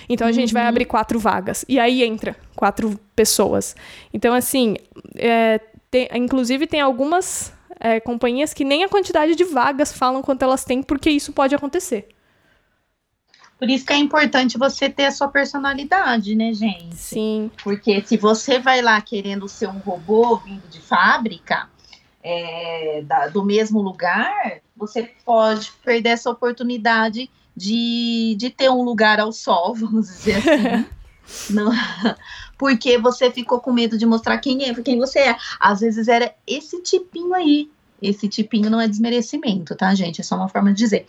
[0.06, 0.34] Então a uhum.
[0.34, 0.68] gente vai uhum.
[0.68, 1.64] abrir quatro vagas.
[1.66, 3.74] E aí entra quatro pessoas.
[4.12, 4.76] Então, assim,
[5.16, 5.58] é,
[5.90, 10.64] tem, inclusive tem algumas é, companhias que nem a quantidade de vagas falam quanto elas
[10.64, 12.08] têm, porque isso pode acontecer.
[13.58, 16.94] Por isso que é importante você ter a sua personalidade, né, gente?
[16.94, 17.50] Sim.
[17.62, 21.68] Porque se você vai lá querendo ser um robô vindo de fábrica,
[22.22, 29.18] é, da, do mesmo lugar, você pode perder essa oportunidade de, de ter um lugar
[29.18, 30.86] ao sol, vamos dizer assim.
[31.50, 31.70] Não,
[32.56, 35.36] porque você ficou com medo de mostrar quem é, quem você é.
[35.60, 40.20] Às vezes era esse tipinho aí esse tipinho não é desmerecimento, tá, gente?
[40.20, 41.06] É só uma forma de dizer.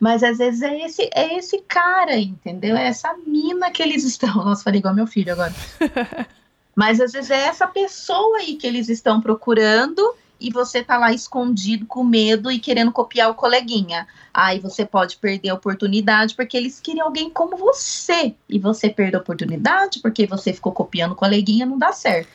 [0.00, 2.76] Mas às vezes é esse, é esse cara, entendeu?
[2.76, 4.34] É essa mina que eles estão.
[4.44, 5.54] Nossa, falei igual meu filho agora.
[6.74, 10.02] Mas às vezes é essa pessoa aí que eles estão procurando
[10.40, 14.08] e você tá lá escondido com medo e querendo copiar o coleguinha.
[14.34, 18.34] Aí você pode perder a oportunidade porque eles queriam alguém como você.
[18.48, 22.28] E você perdeu a oportunidade porque você ficou copiando o coleguinha, não dá certo.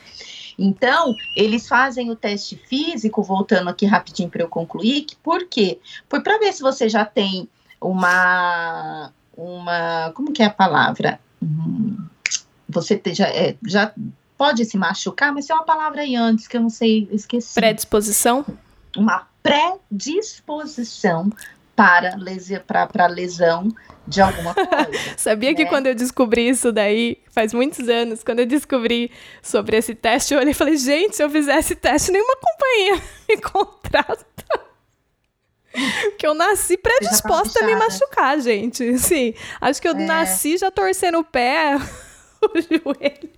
[0.58, 5.78] Então, eles fazem o teste físico, voltando aqui rapidinho para eu concluir, por quê?
[6.08, 7.48] Foi para ver se você já tem
[7.80, 9.12] uma.
[9.36, 11.20] uma como que é a palavra?
[11.40, 11.96] Hum,
[12.68, 13.92] você já, é, já
[14.36, 17.54] pode se machucar, mas tem uma palavra aí antes que eu não sei, esqueci.
[17.54, 18.44] Predisposição?
[18.96, 21.30] Uma predisposição
[21.78, 23.68] para, lesi para lesão
[24.04, 24.90] de alguma coisa.
[25.16, 25.54] Sabia né?
[25.54, 30.34] que quando eu descobri isso daí, faz muitos anos, quando eu descobri sobre esse teste,
[30.34, 34.26] eu olhei e falei, gente, se eu fizesse teste, nenhuma companhia me contrata.
[36.18, 38.98] que eu nasci predisposta a me machucar, gente.
[38.98, 40.04] Sim, acho que eu é.
[40.04, 41.76] nasci já torcendo o pé,
[42.42, 43.30] o joelho.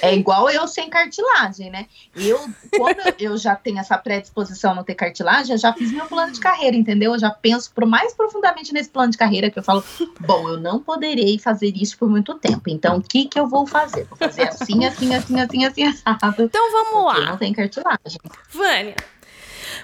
[0.00, 1.86] É igual eu sem cartilagem, né?
[2.14, 2.38] Eu,
[2.76, 6.32] quando eu já tenho essa predisposição a não ter cartilagem, eu já fiz meu plano
[6.32, 7.12] de carreira, entendeu?
[7.12, 9.84] Eu já penso pro mais profundamente nesse plano de carreira que eu falo,
[10.20, 12.62] bom, eu não poderei fazer isso por muito tempo.
[12.68, 14.04] Então, o que que eu vou fazer?
[14.04, 16.42] Vou fazer assim, assim, assim, assim, assim, assado.
[16.42, 17.30] Então vamos lá.
[17.30, 18.20] Não tem cartilagem.
[18.50, 18.96] Vânia,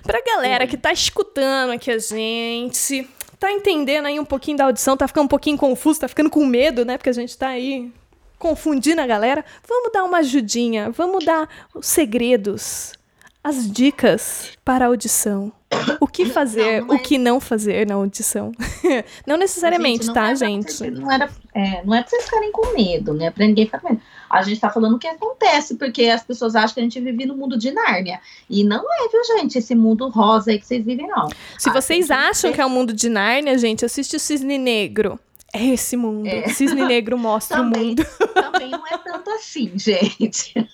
[0.02, 4.96] pra galera que tá escutando aqui a gente, tá entendendo aí um pouquinho da audição,
[4.96, 6.96] tá ficando um pouquinho confuso, tá ficando com medo, né?
[6.96, 7.92] Porque a gente tá aí
[8.40, 12.94] confundindo a galera, vamos dar uma ajudinha, vamos dar os segredos,
[13.44, 15.52] as dicas para a audição.
[16.00, 16.96] O que fazer, não, não é...
[16.96, 18.50] o que não fazer na audição.
[19.24, 20.90] não necessariamente, gente, não tá, gente?
[20.90, 23.30] Não, era, é, não é pra vocês ficarem com medo, né?
[23.30, 24.02] Pra ninguém ficar com medo.
[24.28, 27.26] A gente tá falando o que acontece, porque as pessoas acham que a gente vive
[27.26, 28.20] no mundo de Nárnia.
[28.48, 29.58] E não é, viu, gente?
[29.58, 31.28] Esse mundo rosa aí que vocês vivem, não.
[31.58, 35.20] Se vocês acham que é o mundo de Nárnia, gente, assiste o Cisne Negro.
[35.52, 36.28] É esse mundo.
[36.28, 36.48] É.
[36.48, 38.06] Cisne Negro mostra também, o mundo.
[38.34, 40.54] Também não é tanto assim, gente.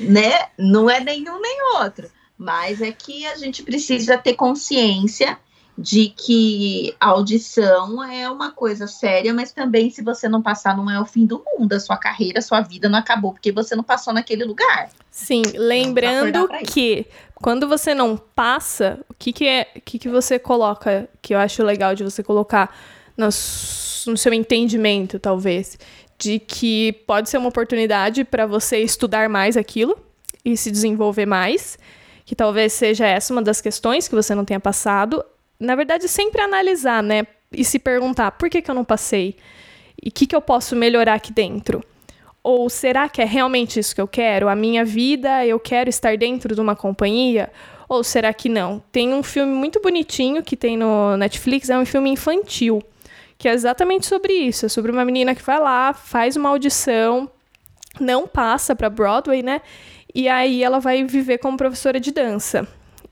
[0.00, 0.48] né?
[0.58, 2.10] Não é nenhum nem outro.
[2.36, 5.38] Mas é que a gente precisa ter consciência
[5.76, 10.88] de que a audição é uma coisa séria, mas também se você não passar não
[10.88, 13.74] é o fim do mundo, a sua carreira, a sua vida não acabou porque você
[13.74, 14.90] não passou naquele lugar.
[15.10, 20.38] Sim, lembrando que quando você não passa, o que que é, o que que você
[20.38, 22.74] coloca, que eu acho legal de você colocar
[23.16, 25.76] no, no seu entendimento, talvez,
[26.16, 29.98] de que pode ser uma oportunidade para você estudar mais aquilo
[30.44, 31.76] e se desenvolver mais,
[32.24, 35.24] que talvez seja essa uma das questões que você não tenha passado,
[35.64, 37.26] na verdade, sempre analisar, né?
[37.52, 39.36] E se perguntar por que, que eu não passei?
[40.02, 41.82] E o que, que eu posso melhorar aqui dentro?
[42.42, 44.48] Ou será que é realmente isso que eu quero?
[44.48, 47.50] A minha vida, eu quero estar dentro de uma companhia?
[47.88, 48.82] Ou será que não?
[48.92, 52.82] Tem um filme muito bonitinho que tem no Netflix, é um filme infantil,
[53.38, 54.66] que é exatamente sobre isso.
[54.66, 57.30] É sobre uma menina que vai lá, faz uma audição,
[57.98, 59.62] não passa para Broadway, né?
[60.14, 62.68] E aí ela vai viver como professora de dança.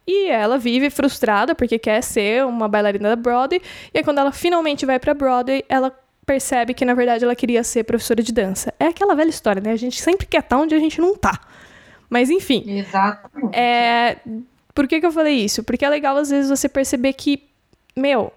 [0.07, 3.63] E ela vive frustrada porque quer ser uma bailarina da Broadway.
[3.93, 7.63] E aí, quando ela finalmente vai pra Broadway, ela percebe que, na verdade, ela queria
[7.63, 8.73] ser professora de dança.
[8.79, 9.73] É aquela velha história, né?
[9.73, 11.41] A gente sempre quer estar onde a gente não tá.
[12.11, 12.65] Mas, enfim.
[12.67, 13.57] Exatamente.
[13.57, 14.19] É...
[14.75, 15.63] Por que, que eu falei isso?
[15.63, 17.43] Porque é legal, às vezes, você perceber que,
[17.97, 18.33] meu,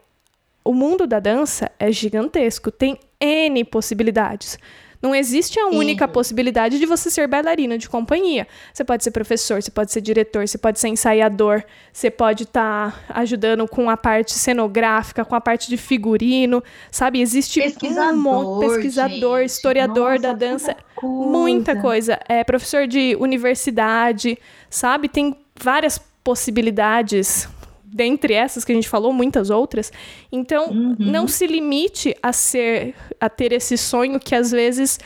[0.64, 2.72] o mundo da dança é gigantesco.
[2.72, 4.60] Tem N possibilidades.
[5.02, 6.14] Não existe a única Sim.
[6.14, 8.48] possibilidade de você ser bailarina de companhia.
[8.74, 12.92] Você pode ser professor, você pode ser diretor, você pode ser ensaiador, você pode estar
[13.08, 17.22] tá ajudando com a parte cenográfica, com a parte de figurino, sabe?
[17.22, 19.50] Existe pesquisador, um monte pesquisador, gente.
[19.50, 21.32] historiador Nossa, da dança, coisa.
[21.32, 22.20] muita coisa.
[22.28, 24.38] É professor de universidade,
[24.70, 25.08] sabe?
[25.10, 27.48] Tem várias possibilidades
[27.96, 29.90] dentre essas que a gente falou, muitas outras.
[30.30, 30.98] Então, uhum.
[31.00, 35.00] não se limite a ser, a ter esse sonho que às vezes,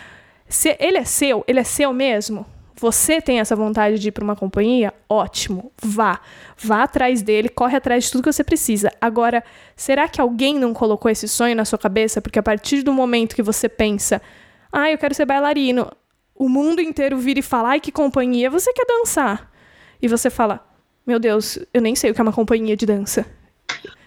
[0.48, 2.44] se ele é seu, ele é seu mesmo.
[2.78, 4.92] Você tem essa vontade de ir para uma companhia?
[5.08, 6.20] Ótimo, vá.
[6.58, 8.92] Vá atrás dele, corre atrás de tudo que você precisa.
[9.00, 9.44] Agora,
[9.76, 12.22] será que alguém não colocou esse sonho na sua cabeça?
[12.22, 14.20] Porque a partir do momento que você pensa,
[14.72, 15.92] ah, eu quero ser bailarino,
[16.34, 19.52] o mundo inteiro vira e fala, ai, que companhia você quer dançar?
[20.02, 20.69] E você fala,
[21.10, 23.26] meu Deus, eu nem sei o que é uma companhia de dança.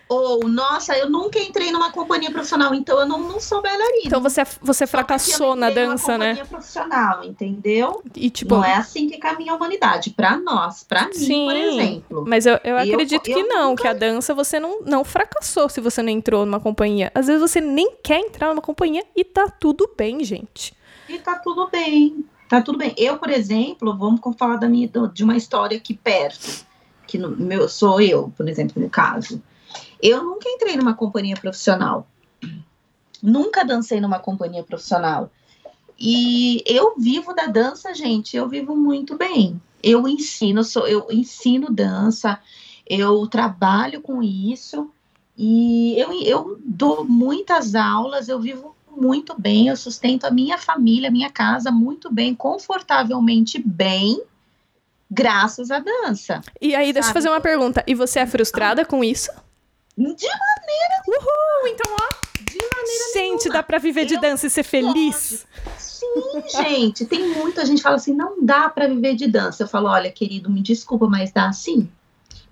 [0.09, 4.03] Ou, nossa, eu nunca entrei numa companhia profissional, então eu não, não sou bailarina.
[4.05, 6.37] Então você, você fracassou na dança, né?
[6.37, 8.05] companhia profissional, entendeu?
[8.15, 10.11] E, tipo, não é assim que caminha a humanidade.
[10.11, 12.25] Pra nós, pra mim, Sim, por exemplo.
[12.25, 13.83] Mas eu, eu acredito eu, que eu não, nunca...
[13.83, 17.11] que a dança você não, não fracassou se você não entrou numa companhia.
[17.17, 20.73] Às vezes você nem quer entrar numa companhia e tá tudo bem, gente.
[21.09, 22.25] E tá tudo bem.
[22.49, 22.95] Tá tudo bem.
[22.97, 26.71] Eu, por exemplo, vamos falar da minha, de uma história aqui perto
[27.13, 29.43] que no, meu, sou eu, por exemplo, no caso.
[30.01, 32.07] Eu nunca entrei numa companhia profissional.
[33.23, 35.31] Nunca dancei numa companhia profissional.
[36.01, 39.61] E eu vivo da dança, gente, eu vivo muito bem.
[39.83, 42.41] Eu ensino, sou, eu ensino dança,
[42.89, 44.91] eu trabalho com isso
[45.37, 51.11] e eu, eu dou muitas aulas, eu vivo muito bem, eu sustento a minha família,
[51.11, 54.23] a minha casa muito bem, confortavelmente bem
[55.13, 56.41] graças à dança.
[56.61, 56.93] E aí, sabe?
[56.95, 57.85] deixa eu fazer uma pergunta.
[57.87, 59.31] E você é frustrada com isso?
[59.97, 61.69] De maneira Uhul!
[61.69, 62.09] Então, ó.
[62.41, 63.53] De maneira Gente, nenhuma.
[63.55, 65.47] dá pra viver de eu dança e ser feliz?
[65.77, 67.05] Sim, gente.
[67.05, 69.63] Tem muita gente que fala assim: não dá para viver de dança.
[69.63, 71.89] Eu falo: olha, querido, me desculpa, mas dá sim.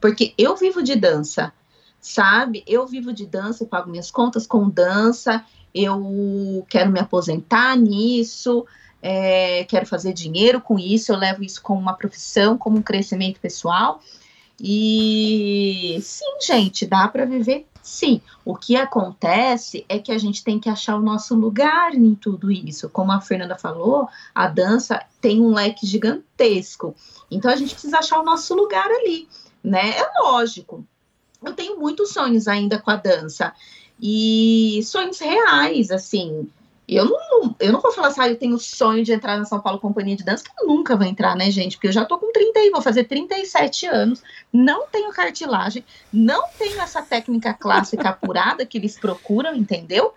[0.01, 1.53] Porque eu vivo de dança,
[2.01, 2.63] sabe?
[2.67, 5.45] Eu vivo de dança, eu pago minhas contas com dança,
[5.75, 8.67] eu quero me aposentar nisso,
[9.03, 13.41] é, quero fazer dinheiro com isso, eu levo isso como uma profissão, como um crescimento
[13.41, 14.03] pessoal.
[14.61, 18.21] E sim, gente, dá para viver sim.
[18.45, 22.51] O que acontece é que a gente tem que achar o nosso lugar em tudo
[22.51, 22.89] isso.
[22.89, 26.95] Como a Fernanda falou, a dança tem um leque gigantesco.
[27.31, 29.29] Então a gente precisa achar o nosso lugar ali,
[29.63, 29.97] né?
[29.99, 30.85] É lógico.
[31.43, 33.55] Eu tenho muitos sonhos ainda com a dança
[34.01, 36.49] e sonhos reais, assim.
[36.93, 39.61] Eu não, eu não vou falar assim, ah, eu tenho sonho de entrar na São
[39.61, 41.77] Paulo Companhia de Dança, que eu nunca vou entrar, né, gente?
[41.77, 44.23] Porque eu já tô com 30 aí, vou fazer 37 anos,
[44.53, 50.13] não tenho cartilagem, não tenho essa técnica clássica apurada que eles procuram, entendeu?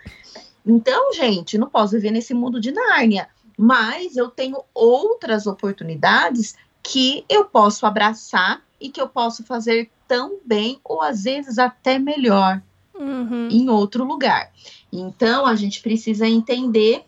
[0.66, 7.24] Então, gente, não posso viver nesse mundo de Nárnia, mas eu tenho outras oportunidades que
[7.30, 12.62] eu posso abraçar e que eu posso fazer tão bem ou às vezes até melhor
[12.94, 13.48] uhum.
[13.50, 14.52] em outro lugar.
[14.92, 17.04] Então, a gente precisa entender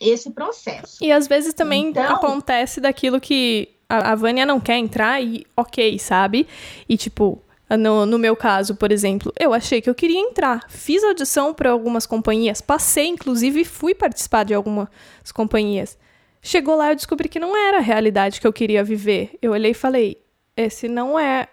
[0.00, 0.98] esse processo.
[1.02, 5.46] E às vezes também então, acontece daquilo que a, a Vânia não quer entrar e
[5.56, 6.46] ok, sabe?
[6.88, 7.42] E tipo,
[7.76, 10.64] no, no, meu caso, por exemplo, eu achei que eu queria entrar.
[10.68, 14.88] Fiz audição para algumas companhias, passei, inclusive, e fui participar de algumas
[15.34, 15.98] companhias.
[16.40, 19.36] Chegou lá, eu descobri que não era a realidade que eu queria viver.
[19.42, 20.18] Eu olhei e falei:
[20.56, 21.48] esse não é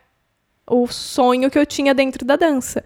[0.68, 2.84] o sonho que eu tinha dentro da dança.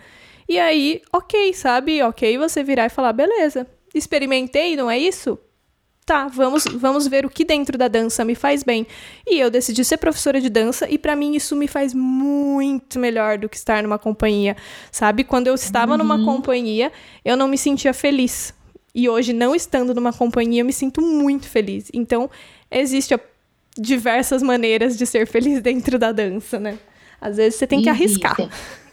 [0.50, 2.02] E aí, ok, sabe?
[2.02, 5.38] Ok você virar e falar, beleza, experimentei, não é isso?
[6.08, 8.88] Tá, vamos, vamos ver o que dentro da dança me faz bem.
[9.28, 13.38] E eu decidi ser professora de dança e para mim isso me faz muito melhor
[13.38, 14.58] do que estar numa companhia,
[14.91, 15.24] sabe?
[15.24, 16.00] Quando eu estava uhum.
[16.00, 16.91] numa companhia,
[17.24, 18.52] eu não me sentia feliz.
[18.95, 21.91] E hoje, não estando numa companhia, eu me sinto muito feliz.
[21.93, 22.28] Então,
[22.72, 23.16] existe
[23.78, 26.80] diversas maneiras de ser feliz dentro da dança, né?
[27.22, 28.36] Às vezes você tem que arriscar.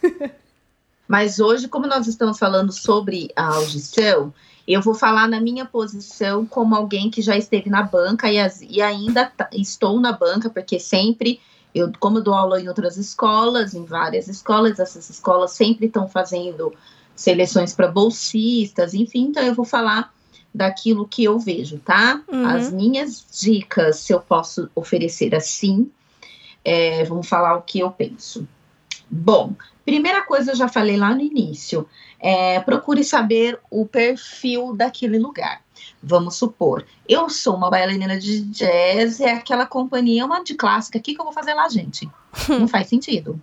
[1.07, 4.33] Mas hoje, como nós estamos falando sobre a audição,
[4.67, 8.61] eu vou falar na minha posição como alguém que já esteve na banca e, as,
[8.61, 11.39] e ainda estou na banca, porque sempre,
[11.73, 16.09] eu, como eu dou aula em outras escolas, em várias escolas, essas escolas sempre estão
[16.09, 16.73] fazendo
[17.15, 20.13] seleções para bolsistas, enfim, então eu vou falar
[20.53, 22.21] daquilo que eu vejo, tá?
[22.27, 22.45] Uhum.
[22.45, 25.89] As minhas dicas, se eu posso oferecer assim,
[26.65, 28.47] é, vamos falar o que eu penso.
[29.09, 29.53] Bom,
[29.87, 31.87] primeira coisa eu já falei lá no início,
[32.19, 35.61] é, procure saber o perfil daquele lugar.
[36.03, 41.01] Vamos supor, eu sou uma bailarina de jazz, é aquela companhia, uma de clássica, o
[41.01, 42.09] que, que eu vou fazer lá, gente?
[42.49, 43.41] Não faz sentido,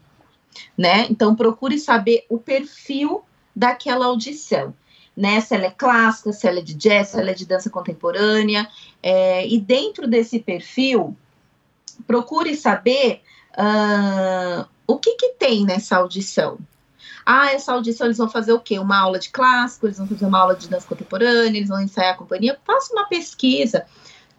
[0.77, 1.07] né?
[1.09, 3.25] Então procure saber o perfil
[3.57, 4.75] daquela audição.
[5.17, 7.71] Né, se ela é clássica, se ela é de jazz, se ela é de dança
[7.71, 8.69] contemporânea,
[9.01, 11.17] é, e dentro desse perfil,
[12.05, 13.23] procure saber
[13.59, 16.59] uh, o que, que tem nessa audição.
[17.27, 18.79] Ah, essa audição eles vão fazer o quê?
[18.79, 22.15] Uma aula de clássico, eles vão fazer uma aula de dança contemporânea, eles vão ensaiar
[22.15, 22.59] a companhia.
[22.67, 23.87] Faça uma pesquisa,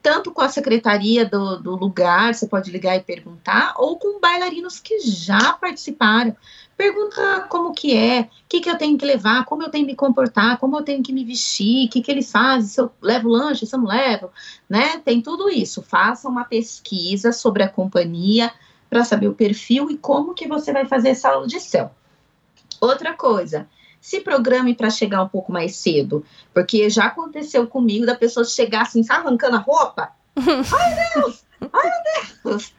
[0.03, 4.79] tanto com a secretaria do, do lugar, você pode ligar e perguntar, ou com bailarinos
[4.79, 6.35] que já participaram.
[6.77, 9.93] Pergunta como que é, o que, que eu tenho que levar, como eu tenho que
[9.93, 12.91] me comportar, como eu tenho que me vestir, o que, que eles fazem, se eu
[13.01, 14.29] levo lanche, se eu não levo,
[14.69, 14.99] né?
[14.99, 15.81] Tem tudo isso.
[15.81, 18.51] Faça uma pesquisa sobre a companhia
[18.95, 21.91] para saber o perfil e como que você vai fazer essa audição.
[22.79, 23.67] Outra coisa,
[23.99, 26.23] se programe para chegar um pouco mais cedo,
[26.53, 30.13] porque já aconteceu comigo da pessoa chegar assim, sabe, arrancando a roupa.
[30.39, 31.43] Ai, Deus!
[31.73, 32.73] Ai, meu Deus!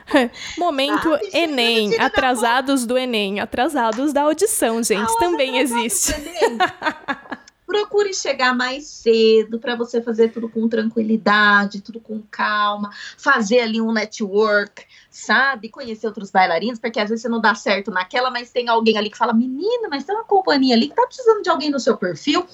[0.56, 6.14] Momento Enem, atrasados do Enem, atrasados da audição, gente, também existe.
[7.66, 13.80] Procure chegar mais cedo para você fazer tudo com tranquilidade, tudo com calma, fazer ali
[13.80, 15.68] um network, sabe?
[15.68, 19.10] Conhecer outros bailarinos, porque às vezes você não dá certo naquela, mas tem alguém ali
[19.10, 21.96] que fala: menina, mas tem uma companhia ali que tá precisando de alguém no seu
[21.96, 22.46] perfil,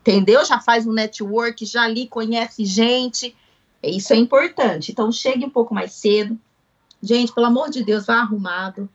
[0.00, 0.44] entendeu?
[0.44, 3.34] Já faz um network, já ali conhece gente.
[3.82, 4.92] Isso é importante.
[4.92, 6.38] Então, chegue um pouco mais cedo.
[7.02, 8.88] Gente, pelo amor de Deus, vá arrumado,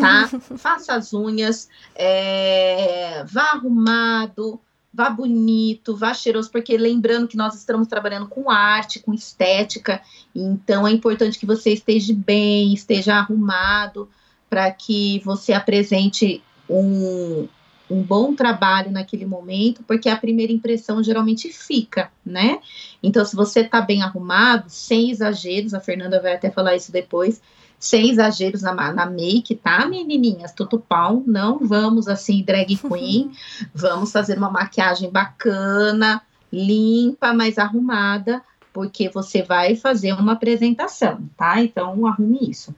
[0.00, 0.28] tá?
[0.58, 3.24] Faça as unhas, é...
[3.24, 4.60] vá arrumado,
[4.96, 10.00] vá bonito, vá cheiroso, porque lembrando que nós estamos trabalhando com arte, com estética,
[10.34, 14.08] então é importante que você esteja bem, esteja arrumado,
[14.48, 17.46] para que você apresente um,
[17.90, 22.58] um bom trabalho naquele momento, porque a primeira impressão geralmente fica, né?
[23.02, 27.42] Então, se você tá bem arrumado, sem exageros, a Fernanda vai até falar isso depois,
[27.78, 30.52] sem exageros na, na make, tá, menininhas?
[30.52, 33.32] Tutupão, não vamos assim, drag queen,
[33.74, 36.22] vamos fazer uma maquiagem bacana,
[36.52, 41.60] limpa, mas arrumada, porque você vai fazer uma apresentação, tá?
[41.62, 42.74] Então, arrume isso.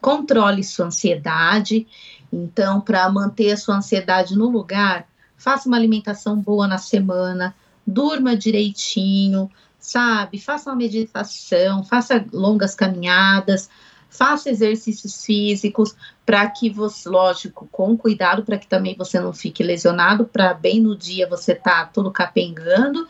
[0.00, 1.86] Controle sua ansiedade
[2.34, 5.06] então, para manter a sua ansiedade no lugar,
[5.36, 7.54] faça uma alimentação boa na semana,
[7.86, 9.48] durma direitinho,
[9.78, 10.40] sabe?
[10.40, 13.70] Faça uma meditação, faça longas caminhadas,
[14.14, 15.94] faça exercícios físicos
[16.24, 20.80] para que você, lógico, com cuidado para que também você não fique lesionado, para bem
[20.80, 23.08] no dia você tá todo capengando,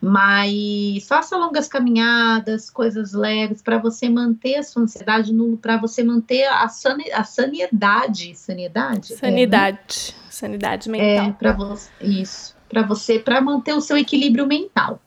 [0.00, 6.44] mas faça longas caminhadas, coisas leves, para você manter a sua ansiedade, para você manter
[6.46, 8.36] a, sani, a sanidade.
[8.36, 9.14] Sanidade?
[9.14, 10.10] Sanidade.
[10.10, 10.30] É, né?
[10.30, 11.26] Sanidade mental.
[11.26, 11.90] É, para você.
[12.00, 12.54] Isso.
[12.68, 15.00] Para você, para manter o seu equilíbrio mental.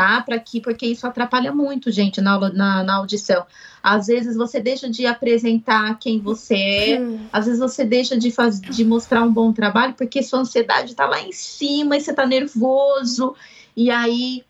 [0.00, 0.22] Tá?
[0.22, 3.44] Para que, porque isso atrapalha muito, gente, na, na, na, audição.
[3.82, 6.54] Às vezes você deixa de apresentar quem você
[6.94, 7.26] é, hum.
[7.30, 11.04] às vezes você deixa de, faz, de mostrar um bom trabalho porque sua ansiedade está
[11.04, 13.36] lá em cima e você está nervoso
[13.76, 14.42] e aí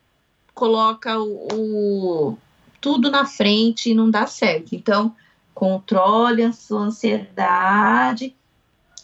[0.54, 2.38] coloca o, o
[2.80, 4.76] tudo na frente e não dá certo.
[4.76, 5.12] Então,
[5.52, 8.36] controle a sua ansiedade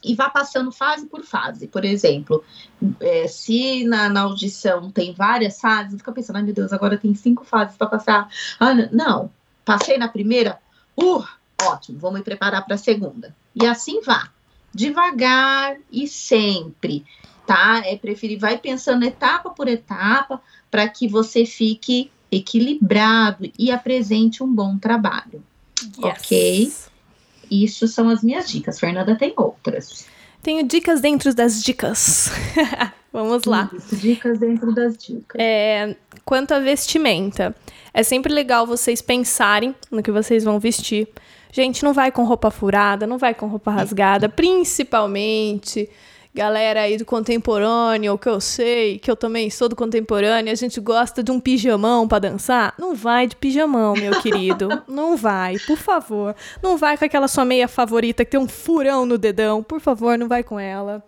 [0.07, 1.67] e vá passando fase por fase.
[1.67, 2.43] Por exemplo,
[3.01, 7.15] é, se na, na, audição tem várias fases, fica pensando, ai meu Deus, agora tem
[7.15, 8.29] cinco fases para passar.
[8.61, 9.31] Ah, não,
[9.65, 10.59] passei na primeira,
[10.97, 11.25] uh,
[11.63, 13.35] ótimo, vou me preparar para a segunda.
[13.55, 14.31] E assim vá,
[14.73, 17.05] devagar e sempre
[17.47, 17.83] tá?
[17.87, 24.53] É preferir, vai pensando etapa por etapa para que você fique equilibrado e apresente um
[24.53, 25.43] bom trabalho.
[25.99, 26.19] Yes.
[26.19, 26.73] Ok?
[27.51, 28.79] Isso são as minhas dicas.
[28.79, 30.07] Fernanda tem outras.
[30.43, 32.31] Tenho dicas dentro das dicas.
[33.13, 33.71] Vamos lá.
[33.75, 35.41] Isso, dicas dentro das dicas.
[35.41, 37.55] É, quanto à vestimenta,
[37.93, 41.09] é sempre legal vocês pensarem no que vocês vão vestir.
[41.51, 45.89] Gente, não vai com roupa furada, não vai com roupa rasgada, principalmente
[46.37, 50.79] galera aí do contemporâneo, que eu sei, que eu também sou do contemporâneo, a gente
[50.81, 52.75] gosta de um pijamão para dançar.
[52.79, 54.69] Não vai de pijamão, meu querido.
[54.87, 56.37] não vai, por favor.
[56.63, 59.63] Não vai com aquela sua meia favorita que tem um furão no dedão.
[59.63, 61.03] Por favor, não vai com ela.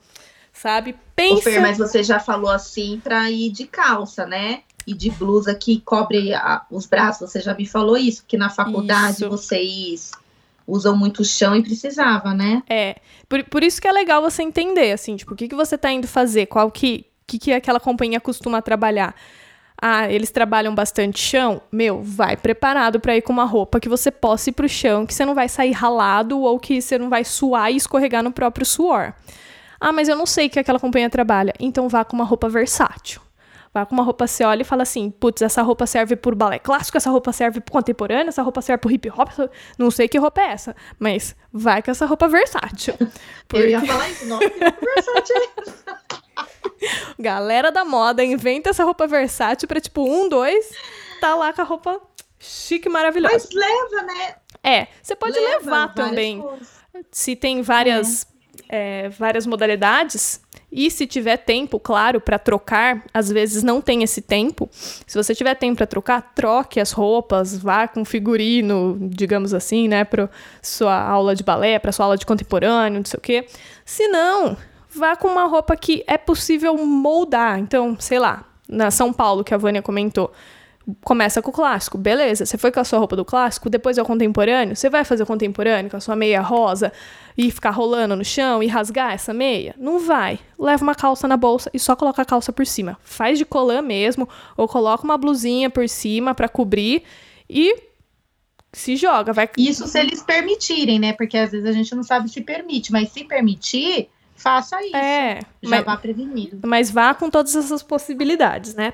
[0.51, 0.97] Sabe?
[1.15, 1.35] Pensa.
[1.35, 4.63] Ô, Fer, mas você já falou assim pra ir de calça, né?
[4.87, 7.31] E de blusa que cobre a, os braços.
[7.31, 9.29] Você já me falou isso, que na faculdade isso.
[9.29, 10.13] vocês
[10.69, 12.63] usam muito chão e precisava, né?
[12.69, 12.97] É.
[13.27, 15.91] Por, por isso que é legal você entender, assim, tipo, o que, que você tá
[15.91, 19.15] indo fazer, qual que, que, que aquela companhia costuma trabalhar.
[19.81, 21.63] Ah, eles trabalham bastante chão?
[21.71, 25.15] Meu, vai preparado para ir com uma roupa que você possa ir pro chão, que
[25.15, 28.67] você não vai sair ralado ou que você não vai suar e escorregar no próprio
[28.67, 29.15] suor.
[29.81, 31.55] Ah, mas eu não sei que aquela companhia trabalha.
[31.61, 33.21] Então vá com uma roupa versátil.
[33.73, 36.59] Vá com uma roupa, você olha e fala assim: putz, essa roupa serve pro balé
[36.59, 39.29] clássico, essa roupa serve pro contemporâneo, essa roupa serve pro hip hop.
[39.79, 42.95] Não sei que roupa é essa, mas vai com essa roupa versátil.
[43.47, 43.65] Porque...
[43.69, 46.09] Eu ia falar isso, que roupa versátil é?
[47.19, 50.71] Galera da moda, inventa essa roupa versátil pra tipo um, dois,
[51.21, 52.01] tá lá com a roupa
[52.39, 53.35] chique maravilhosa.
[53.35, 54.35] Mas leva, né?
[54.63, 56.41] É, você pode leva levar também.
[56.41, 56.79] Coisas.
[57.11, 58.27] Se tem várias,
[58.69, 59.05] é.
[59.05, 60.41] É, várias modalidades,
[60.71, 64.69] e se tiver tempo, claro, para trocar, às vezes não tem esse tempo.
[64.73, 70.05] Se você tiver tempo para trocar, troque as roupas, vá com figurino, digamos assim, né,
[70.05, 70.29] para
[70.61, 73.47] sua aula de balé, para sua aula de contemporâneo, não sei o quê.
[73.85, 74.57] Se não,
[74.95, 77.59] vá com uma roupa que é possível moldar.
[77.59, 80.31] Então, sei lá, na São Paulo que a Vânia comentou,
[81.03, 82.47] começa com o clássico, beleza.
[82.47, 84.75] Você foi com a sua roupa do clássico, depois é o contemporâneo.
[84.75, 86.93] Você vai fazer o contemporâneo com a sua meia rosa
[87.37, 89.75] e ficar rolando no chão e rasgar essa meia?
[89.79, 90.39] Não vai.
[90.59, 92.99] Leva uma calça na bolsa e só coloca a calça por cima.
[93.03, 97.03] Faz de colã mesmo ou coloca uma blusinha por cima para cobrir
[97.49, 97.89] e
[98.73, 99.49] se joga, vai.
[99.57, 101.13] Isso se eles permitirem, né?
[101.13, 104.97] Porque às vezes a gente não sabe se permite, mas se permitir, faça isso.
[104.97, 106.61] É, já mas, vá prevenido.
[106.67, 108.93] Mas vá com todas essas possibilidades, né?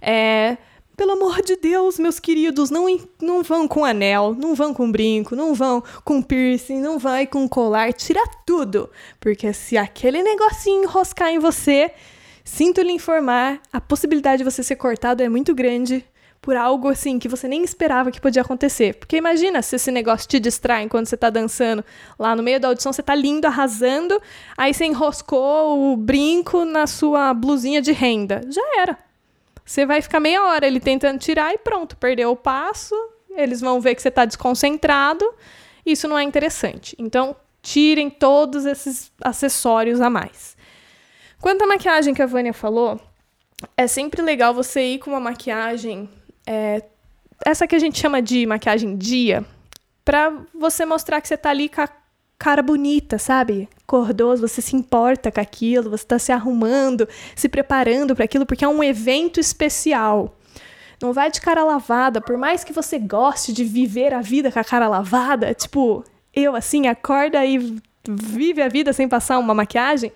[0.00, 0.56] É,
[0.96, 2.86] pelo amor de Deus, meus queridos, não,
[3.20, 7.48] não vão com anel, não vão com brinco, não vão com piercing, não vai com
[7.48, 8.90] colar, tira tudo.
[9.18, 11.92] Porque se aquele negocinho enroscar em você,
[12.44, 16.04] sinto lhe informar, a possibilidade de você ser cortado é muito grande
[16.42, 18.94] por algo assim que você nem esperava que podia acontecer.
[18.94, 21.84] Porque imagina se esse negócio te distrai enquanto você tá dançando
[22.18, 24.20] lá no meio da audição, você tá lindo, arrasando,
[24.56, 28.42] aí você enroscou o brinco na sua blusinha de renda.
[28.50, 29.11] Já era.
[29.64, 32.94] Você vai ficar meia hora ele tentando tirar e pronto, perdeu o passo.
[33.30, 35.24] Eles vão ver que você está desconcentrado.
[35.84, 36.94] Isso não é interessante.
[36.98, 40.56] Então, tirem todos esses acessórios a mais.
[41.40, 43.00] Quanto à maquiagem que a Vânia falou,
[43.76, 46.08] é sempre legal você ir com uma maquiagem,
[46.46, 46.82] é,
[47.44, 49.44] essa que a gente chama de maquiagem dia,
[50.04, 51.88] para você mostrar que você tá ali com a
[52.42, 53.68] cara bonita, sabe?
[53.86, 58.64] Cordoso, você se importa com aquilo, você está se arrumando, se preparando para aquilo, porque
[58.64, 60.36] é um evento especial.
[61.00, 64.58] Não vai de cara lavada, por mais que você goste de viver a vida com
[64.58, 66.02] a cara lavada, tipo,
[66.34, 70.10] eu assim, acorda e vive a vida sem passar uma maquiagem,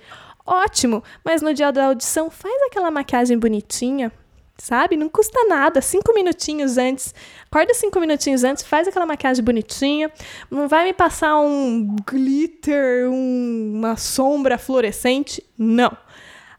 [0.44, 4.10] ótimo, mas no dia da audição faz aquela maquiagem bonitinha,
[4.58, 4.96] sabe?
[4.96, 7.14] Não custa nada, cinco minutinhos antes.
[7.50, 10.10] Acorda cinco minutinhos antes, faz aquela maquiagem bonitinha.
[10.50, 15.42] Não vai me passar um glitter, um, uma sombra fluorescente.
[15.56, 15.96] Não.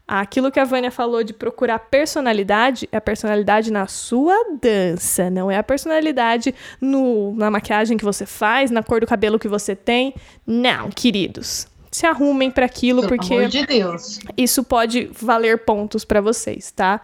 [0.06, 5.50] Aquilo que a Vânia falou de procurar personalidade é a personalidade na sua dança, não
[5.50, 9.76] é a personalidade no, na maquiagem que você faz, na cor do cabelo que você
[9.76, 10.14] tem.
[10.46, 11.66] Não, queridos.
[11.92, 14.18] Se arrumem para aquilo, Pelo porque amor de Deus.
[14.34, 17.02] isso pode valer pontos para vocês, tá?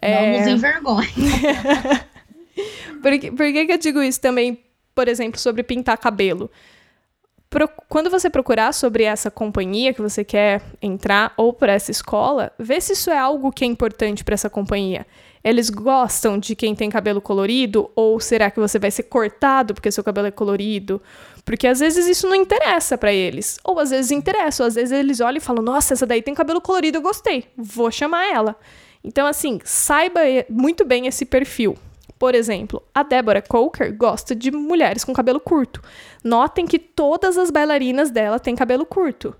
[0.00, 0.32] É...
[0.32, 1.08] Não nos envergonhe.
[3.02, 4.58] por, que, por que, que eu digo isso também,
[4.94, 6.50] por exemplo, sobre pintar cabelo?
[7.50, 12.52] Pro, quando você procurar sobre essa companhia que você quer entrar ou para essa escola,
[12.58, 15.06] vê se isso é algo que é importante para essa companhia.
[15.42, 19.90] Eles gostam de quem tem cabelo colorido ou será que você vai ser cortado porque
[19.90, 21.00] seu cabelo é colorido?
[21.42, 24.92] Porque às vezes isso não interessa para eles, ou às vezes interessa, ou às vezes
[24.92, 27.46] eles olham e falam: "Nossa, essa daí tem cabelo colorido, eu gostei.
[27.56, 28.56] Vou chamar ela".
[29.02, 31.76] Então, assim, saiba muito bem esse perfil.
[32.18, 35.80] Por exemplo, a Deborah Coker gosta de mulheres com cabelo curto.
[36.22, 39.34] Notem que todas as bailarinas dela têm cabelo curto.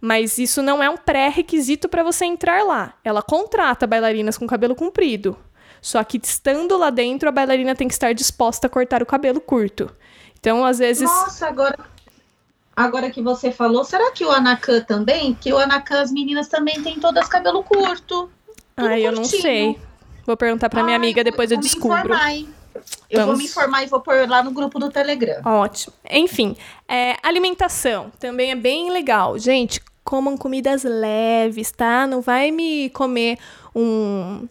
[0.00, 2.94] Mas isso não é um pré-requisito para você entrar lá.
[3.02, 5.36] Ela contrata bailarinas com cabelo comprido.
[5.80, 9.40] Só que estando lá dentro, a bailarina tem que estar disposta a cortar o cabelo
[9.40, 9.90] curto.
[10.38, 11.08] Então, às vezes.
[11.08, 11.78] Nossa, agora
[12.74, 15.34] agora que você falou, será que o Anacan também?
[15.34, 18.30] Que o Anacan, as meninas também têm todas cabelo curto.
[18.86, 19.78] Ai, eu não sei.
[20.26, 21.98] Vou perguntar pra minha Ai, amiga, depois eu descubro.
[21.98, 22.34] Informar,
[23.10, 23.26] eu Vamos...
[23.26, 25.40] vou me informar e vou pôr lá no grupo do Telegram.
[25.44, 25.92] Ótimo.
[26.08, 26.56] Enfim,
[26.88, 29.38] é, alimentação também é bem legal.
[29.38, 32.06] Gente, comam comidas leves, tá?
[32.06, 33.38] Não vai me comer
[33.74, 34.48] um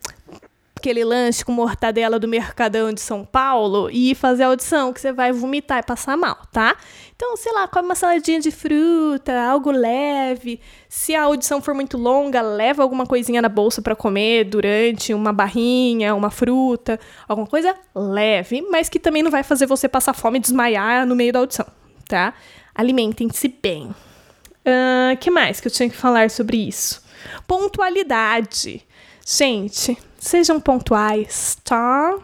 [0.80, 5.32] aquele lanche com mortadela do Mercadão de São Paulo e fazer audição que você vai
[5.32, 6.76] vomitar e passar mal, tá?
[7.14, 10.62] Então, sei lá, come uma saladinha de fruta, algo leve.
[10.88, 15.34] Se a audição for muito longa, leva alguma coisinha na bolsa para comer durante uma
[15.34, 20.40] barrinha, uma fruta, alguma coisa leve, mas que também não vai fazer você passar fome
[20.40, 21.68] e desmaiar no meio da audição,
[22.08, 22.34] tá?
[22.74, 23.88] Alimentem-se bem.
[23.88, 27.04] O uh, que mais que eu tinha que falar sobre isso?
[27.46, 28.86] Pontualidade.
[29.26, 32.18] Gente, sejam pontuais, tá?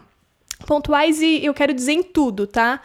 [0.66, 2.80] Pontuais e eu quero dizer em tudo, tá?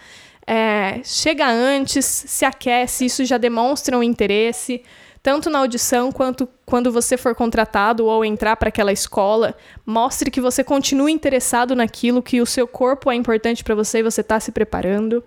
[0.47, 4.83] É, chega antes, se aquece, isso já demonstra um interesse,
[5.21, 9.55] tanto na audição quanto quando você for contratado ou entrar para aquela escola.
[9.85, 14.03] Mostre que você continua interessado naquilo, que o seu corpo é importante para você e
[14.03, 15.23] você está se preparando.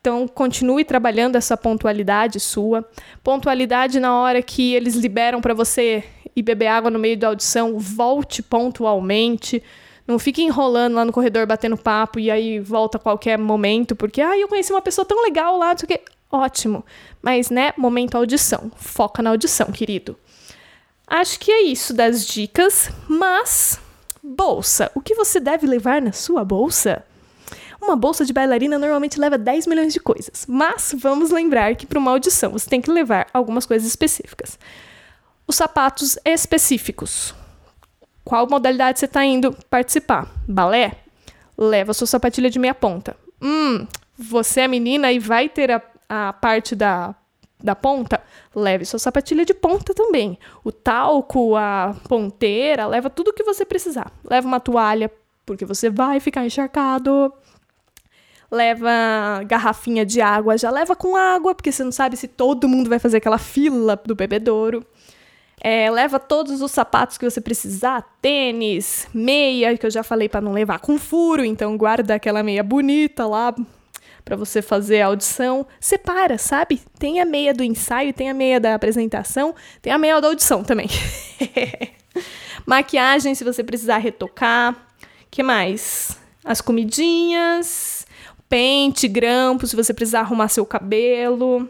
[0.00, 2.84] Então, continue trabalhando essa pontualidade sua.
[3.22, 6.02] Pontualidade na hora que eles liberam para você
[6.34, 9.62] ir beber água no meio da audição, volte pontualmente.
[10.06, 14.20] Não fique enrolando lá no corredor batendo papo e aí volta a qualquer momento, porque
[14.20, 16.00] ah, eu conheci uma pessoa tão legal lá, não sei o quê.
[16.30, 16.84] Ótimo.
[17.20, 18.72] Mas, né, momento audição.
[18.76, 20.16] Foca na audição, querido.
[21.06, 23.78] Acho que é isso das dicas, mas
[24.22, 24.90] bolsa.
[24.94, 27.04] O que você deve levar na sua bolsa?
[27.80, 31.98] Uma bolsa de bailarina normalmente leva 10 milhões de coisas, mas vamos lembrar que para
[31.98, 34.56] uma audição você tem que levar algumas coisas específicas.
[35.52, 37.34] Os sapatos específicos.
[38.24, 40.26] Qual modalidade você está indo participar?
[40.48, 40.96] Balé?
[41.58, 43.14] Leva sua sapatilha de meia ponta.
[43.38, 43.86] Hum,
[44.16, 47.14] você é menina e vai ter a, a parte da,
[47.62, 48.22] da ponta?
[48.56, 50.38] Leve sua sapatilha de ponta também.
[50.64, 54.10] O talco, a ponteira, leva tudo o que você precisar.
[54.24, 55.12] Leva uma toalha,
[55.44, 57.30] porque você vai ficar encharcado
[58.52, 62.90] leva garrafinha de água, já leva com água, porque você não sabe se todo mundo
[62.90, 64.84] vai fazer aquela fila do bebedouro.
[65.64, 70.40] É, leva todos os sapatos que você precisar, tênis, meia, que eu já falei para
[70.40, 73.54] não levar com furo, então guarda aquela meia bonita lá
[74.24, 75.64] para você fazer a audição.
[75.80, 76.80] Separa, sabe?
[76.98, 80.64] Tem a meia do ensaio, tem a meia da apresentação, tem a meia da audição
[80.64, 80.88] também.
[82.66, 84.74] Maquiagem, se você precisar retocar.
[85.30, 86.18] que mais?
[86.44, 88.04] As comidinhas,
[88.48, 91.68] pente, grampo, se você precisar arrumar seu cabelo,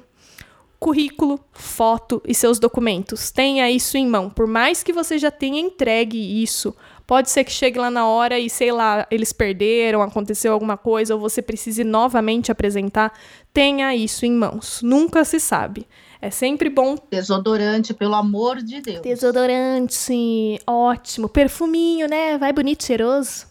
[0.82, 3.30] currículo, foto e seus documentos.
[3.30, 4.28] Tenha isso em mão.
[4.28, 6.74] Por mais que você já tenha entregue isso,
[7.06, 11.14] pode ser que chegue lá na hora e, sei lá, eles perderam, aconteceu alguma coisa,
[11.14, 13.16] ou você precise novamente apresentar.
[13.54, 14.82] Tenha isso em mãos.
[14.82, 15.86] Nunca se sabe.
[16.20, 16.96] É sempre bom.
[17.08, 19.02] Desodorante, pelo amor de Deus.
[19.02, 21.28] Desodorante, ótimo.
[21.28, 22.36] Perfuminho, né?
[22.38, 23.46] Vai bonito, cheiroso.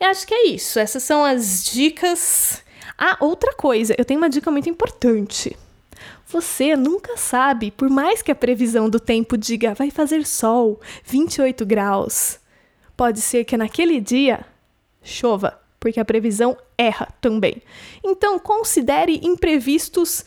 [0.00, 0.78] Eu acho que é isso.
[0.78, 2.64] Essas são as dicas
[3.02, 5.56] ah, outra coisa, eu tenho uma dica muito importante.
[6.30, 11.66] Você nunca sabe, por mais que a previsão do tempo diga vai fazer sol, 28
[11.66, 12.38] graus,
[12.96, 14.46] pode ser que naquele dia
[15.02, 17.60] chova, porque a previsão erra também.
[18.04, 20.24] Então, considere imprevistos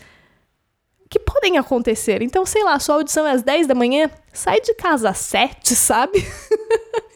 [1.10, 2.22] que podem acontecer.
[2.22, 5.74] Então, sei lá, sua audição é às 10 da manhã, sai de casa às 7,
[5.74, 6.20] sabe?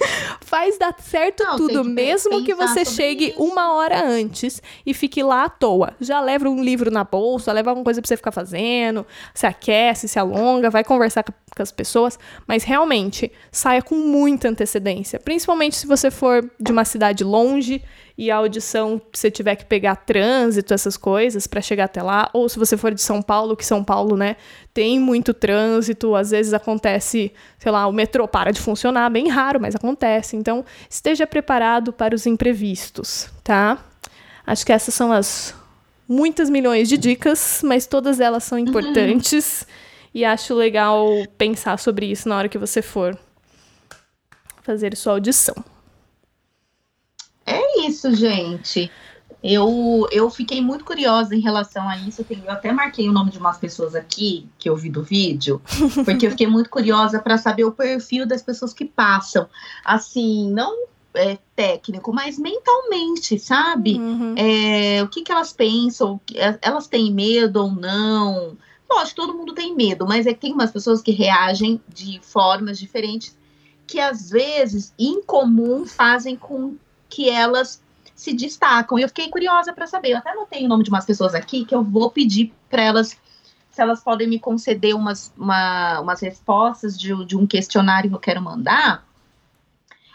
[0.40, 3.42] Faz dar certo não, tudo, mesmo que você chegue isso.
[3.42, 5.94] uma hora antes e fique lá à toa.
[6.00, 10.08] Já leva um livro na bolsa, leva alguma coisa pra você ficar fazendo, se aquece,
[10.08, 11.32] se alonga, vai conversar com
[11.62, 17.24] as pessoas, mas realmente saia com muita antecedência, principalmente se você for de uma cidade
[17.24, 17.82] longe
[18.16, 22.48] e a audição você tiver que pegar trânsito, essas coisas para chegar até lá, ou
[22.48, 24.36] se você for de São Paulo, que São Paulo, né,
[24.72, 29.60] tem muito trânsito, às vezes acontece, sei lá, o metrô para de funcionar, bem raro,
[29.60, 30.36] mas acontece.
[30.36, 33.78] Então, esteja preparado para os imprevistos, tá?
[34.46, 35.54] Acho que essas são as
[36.08, 39.66] muitas milhões de dicas, mas todas elas são importantes uhum.
[40.14, 41.06] e acho legal
[41.38, 43.16] pensar sobre isso na hora que você for
[44.62, 45.54] fazer sua audição.
[48.00, 48.90] Isso, gente.
[49.42, 52.24] Eu, eu fiquei muito curiosa em relação a isso.
[52.30, 55.60] Eu até marquei o nome de umas pessoas aqui que eu vi do vídeo,
[56.04, 59.46] porque eu fiquei muito curiosa para saber o perfil das pessoas que passam.
[59.84, 63.98] Assim, não é, técnico, mas mentalmente, sabe?
[63.98, 64.34] Uhum.
[64.36, 66.18] É, o que, que elas pensam?
[66.34, 68.56] É, elas têm medo ou não?
[68.90, 72.78] Lógico, todo mundo tem medo, mas é que tem umas pessoas que reagem de formas
[72.78, 73.38] diferentes
[73.86, 76.76] que às vezes, em comum, fazem com
[77.08, 77.82] que elas
[78.20, 78.98] se destacam.
[78.98, 80.10] E eu fiquei curiosa para saber.
[80.10, 83.16] Eu até anotei o nome de umas pessoas aqui que eu vou pedir para elas
[83.70, 88.20] se elas podem me conceder umas, uma, umas respostas de, de um questionário que eu
[88.20, 89.06] quero mandar.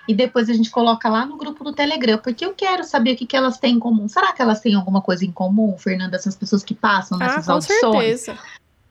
[0.08, 3.16] E depois a gente coloca lá no grupo do Telegram, porque eu quero saber o
[3.16, 4.08] que, que elas têm em comum.
[4.08, 7.46] Será que elas têm alguma coisa em comum, Fernanda, essas pessoas que passam ah, nessas
[7.46, 8.20] ah, com audições?
[8.22, 8.38] Certeza.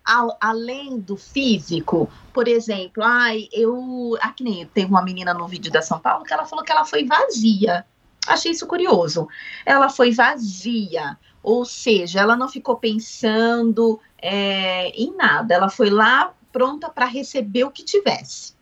[0.04, 4.18] Ao, além do físico, por exemplo, ai, eu.
[4.20, 6.72] Ah, que nem teve uma menina no vídeo da São Paulo que ela falou que
[6.72, 7.86] ela foi vazia.
[8.26, 9.28] Achei isso curioso.
[9.64, 16.32] Ela foi vazia, ou seja, ela não ficou pensando é, em nada, ela foi lá
[16.50, 18.54] pronta para receber o que tivesse.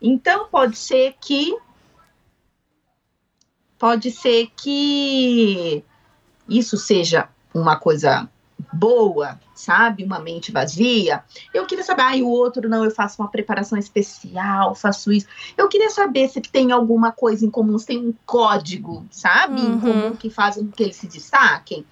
[0.00, 1.56] Então, pode ser que.
[3.78, 5.82] Pode ser que
[6.46, 8.28] isso seja uma coisa
[8.72, 10.04] boa, sabe?
[10.04, 11.22] Uma mente vazia.
[11.52, 15.26] Eu queria saber, ah, e o outro não, eu faço uma preparação especial, faço isso.
[15.56, 19.60] Eu queria saber se tem alguma coisa em comum, se tem um código, sabe?
[19.60, 19.74] Uhum.
[19.74, 21.84] Em comum que faz com que eles se destaquem.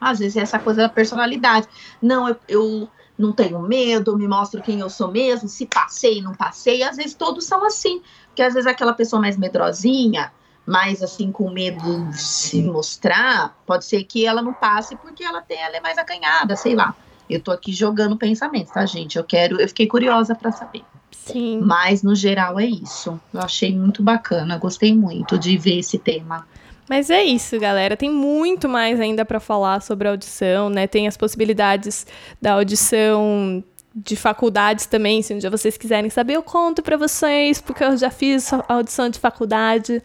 [0.00, 1.66] Às vezes é essa coisa da personalidade.
[2.00, 2.88] Não, eu, eu
[3.18, 6.82] não tenho medo, me mostro quem eu sou mesmo, se passei, não passei.
[6.82, 8.00] Às vezes todos são assim.
[8.28, 10.32] Porque às vezes aquela pessoa mais medrosinha,
[10.68, 15.40] mais assim com medo de se mostrar, pode ser que ela não passe porque ela
[15.40, 16.94] tem, ela é mais acanhada, sei lá.
[17.28, 19.16] Eu tô aqui jogando pensamentos, tá, gente?
[19.16, 20.82] Eu quero, eu fiquei curiosa para saber.
[21.10, 21.60] Sim.
[21.62, 23.18] Mas no geral é isso.
[23.32, 26.46] Eu achei muito bacana, gostei muito de ver esse tema.
[26.88, 27.96] Mas é isso, galera.
[27.96, 30.86] Tem muito mais ainda para falar sobre a audição, né?
[30.86, 32.06] Tem as possibilidades
[32.40, 33.62] da audição
[33.94, 37.96] de faculdades também, se um dia vocês quiserem saber, eu conto para vocês, porque eu
[37.96, 40.02] já fiz audição de faculdade.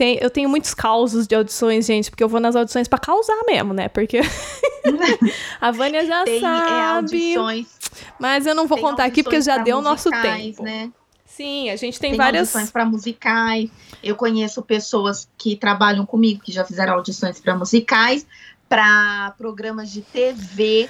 [0.00, 3.38] Tem, eu tenho muitos causos de audições, gente, porque eu vou nas audições para causar
[3.46, 3.86] mesmo, né?
[3.86, 4.20] Porque
[5.60, 6.72] a Vânia já tem, é, sabe.
[6.72, 7.66] É, audições,
[8.18, 10.62] mas eu não vou contar aqui porque já deu o nosso tempo.
[10.62, 10.90] Né?
[11.26, 13.68] Sim, a gente tem, tem várias audições para musicais.
[14.02, 18.26] Eu conheço pessoas que trabalham comigo que já fizeram audições para musicais,
[18.70, 20.88] para programas de TV.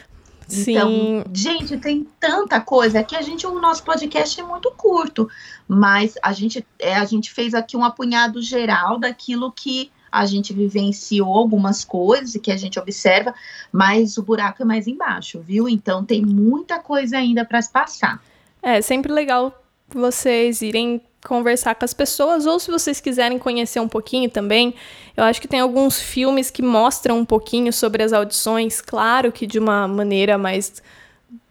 [0.51, 0.72] Sim.
[0.72, 5.28] Então, gente, tem tanta coisa que a gente, o nosso podcast é muito curto,
[5.68, 10.53] mas a gente, é, a gente fez aqui um apunhado geral daquilo que a gente
[10.53, 13.32] vivenciou algumas coisas e que a gente observa,
[13.70, 15.68] mas o buraco é mais embaixo, viu?
[15.68, 18.20] Então tem muita coisa ainda para se passar.
[18.61, 19.57] É sempre legal
[19.88, 24.75] vocês irem conversar com as pessoas, ou se vocês quiserem conhecer um pouquinho também,
[25.16, 29.47] eu acho que tem alguns filmes que mostram um pouquinho sobre as audições, claro que
[29.47, 30.83] de uma maneira mais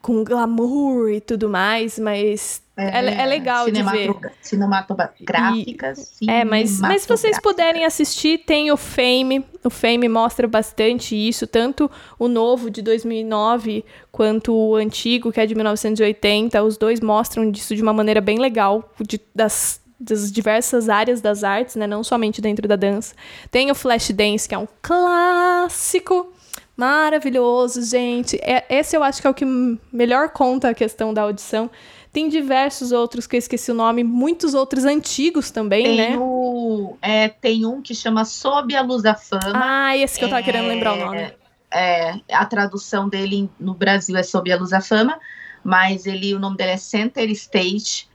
[0.02, 4.16] com glamour e tudo mais, mas é, é, é legal de ver.
[4.42, 6.18] Cinematográficas.
[6.28, 9.46] É, mas, mas se vocês puderem assistir, tem o Fame.
[9.64, 15.46] O Fame mostra bastante isso, tanto o novo de 2009 quanto o antigo, que é
[15.46, 16.64] de 1980.
[16.64, 21.44] Os dois mostram isso de uma maneira bem legal, de, das, das diversas áreas das
[21.44, 21.86] artes, né?
[21.86, 23.14] Não somente dentro da dança.
[23.52, 26.32] Tem o Flashdance, que é um clássico
[26.80, 28.40] maravilhoso, gente.
[28.42, 29.44] É, esse eu acho que é o que
[29.92, 31.70] melhor conta a questão da audição.
[32.12, 36.18] Tem diversos outros que eu esqueci o nome, muitos outros antigos também, tem né?
[36.18, 39.54] O, é, tem um que chama Sob a Luz da Fama.
[39.54, 41.32] Ah, esse que eu tava é, querendo lembrar o nome.
[41.72, 45.20] É, a tradução dele no Brasil é Sob a Luz da Fama,
[45.64, 48.08] mas ele, o nome dele é Center Stage.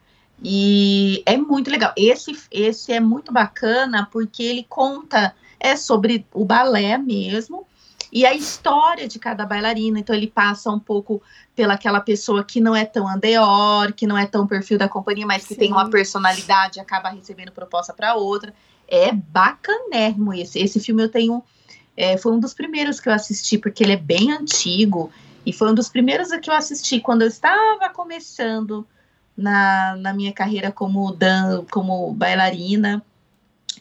[0.42, 1.92] E é muito legal.
[1.97, 7.66] Esse, esse é muito bacana porque ele conta é sobre o balé mesmo,
[8.15, 9.99] e a história de cada bailarina.
[9.99, 11.21] Então ele passa um pouco
[11.57, 15.45] pelaquela pessoa que não é tão andeor, que não é tão perfil da companhia, mas
[15.45, 15.61] que Sim.
[15.61, 18.55] tem uma personalidade e acaba recebendo proposta para outra.
[18.87, 20.61] É bacanérrimo esse.
[20.61, 21.43] Esse filme eu tenho.
[21.97, 25.11] É, foi um dos primeiros que eu assisti, porque ele é bem antigo.
[25.45, 28.87] E foi um dos primeiros que eu assisti quando eu estava começando
[29.37, 33.03] na, na minha carreira como, dan como bailarina.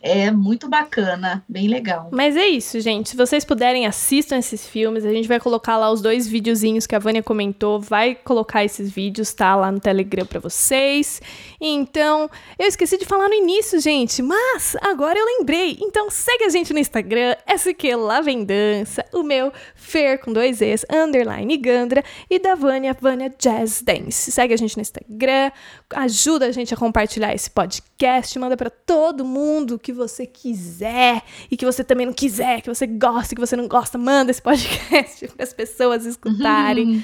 [0.06, 2.10] É muito bacana, bem legal.
[2.12, 3.12] Mas é isso, gente.
[3.12, 5.06] Se vocês puderem, assistam esses filmes.
[5.06, 7.80] A gente vai colocar lá os dois videozinhos que a Vânia comentou.
[7.80, 9.56] Vai colocar esses vídeos, tá?
[9.56, 11.22] Lá no Telegram para vocês.
[11.62, 12.30] Então,
[12.60, 14.22] eu esqueci de falar no início, gente.
[14.22, 15.78] Mas agora eu lembrei.
[15.80, 19.06] Então, segue a gente no Instagram, SQ Lá Vem Dança.
[19.14, 22.04] O meu, Fer com dois Es, underline Gandra.
[22.30, 24.34] E da Vânia, Vânia Jazz Dance.
[24.34, 25.50] Segue a gente no Instagram.
[25.96, 28.38] Ajuda a gente a compartilhar esse podcast.
[28.40, 32.86] Manda para todo mundo que você quiser e que você também não quiser, que você
[32.86, 36.86] gosta, que você não gosta, manda esse podcast para as pessoas escutarem.
[36.86, 37.04] Uhum.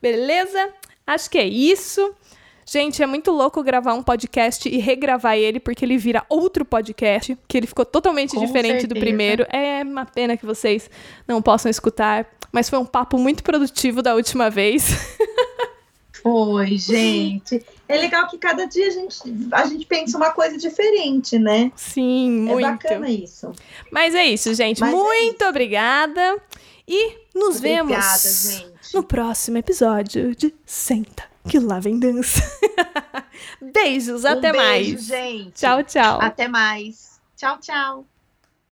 [0.00, 0.70] Beleza?
[1.06, 2.14] Acho que é isso.
[2.72, 7.36] Gente, é muito louco gravar um podcast e regravar ele, porque ele vira outro podcast,
[7.48, 8.94] que ele ficou totalmente Com diferente certeza.
[8.94, 9.44] do primeiro.
[9.50, 10.88] É uma pena que vocês
[11.26, 15.16] não possam escutar, mas foi um papo muito produtivo da última vez.
[16.22, 17.64] Foi, gente.
[17.88, 19.18] É legal que cada dia a gente,
[19.52, 21.72] a gente pensa uma coisa diferente, né?
[21.76, 22.66] Sim, muito.
[22.66, 23.52] É bacana isso.
[23.90, 24.80] Mas é isso, gente.
[24.80, 25.48] Mas é muito é isso.
[25.48, 26.42] obrigada.
[26.86, 28.94] E nos Obrigada, vemos gente.
[28.94, 32.40] no próximo episódio de Senta que lá vem dança.
[33.72, 35.06] Beijos, Um até beijo, mais.
[35.06, 35.52] gente.
[35.52, 36.18] Tchau, tchau.
[36.20, 37.20] Até mais.
[37.36, 38.19] Tchau, tchau.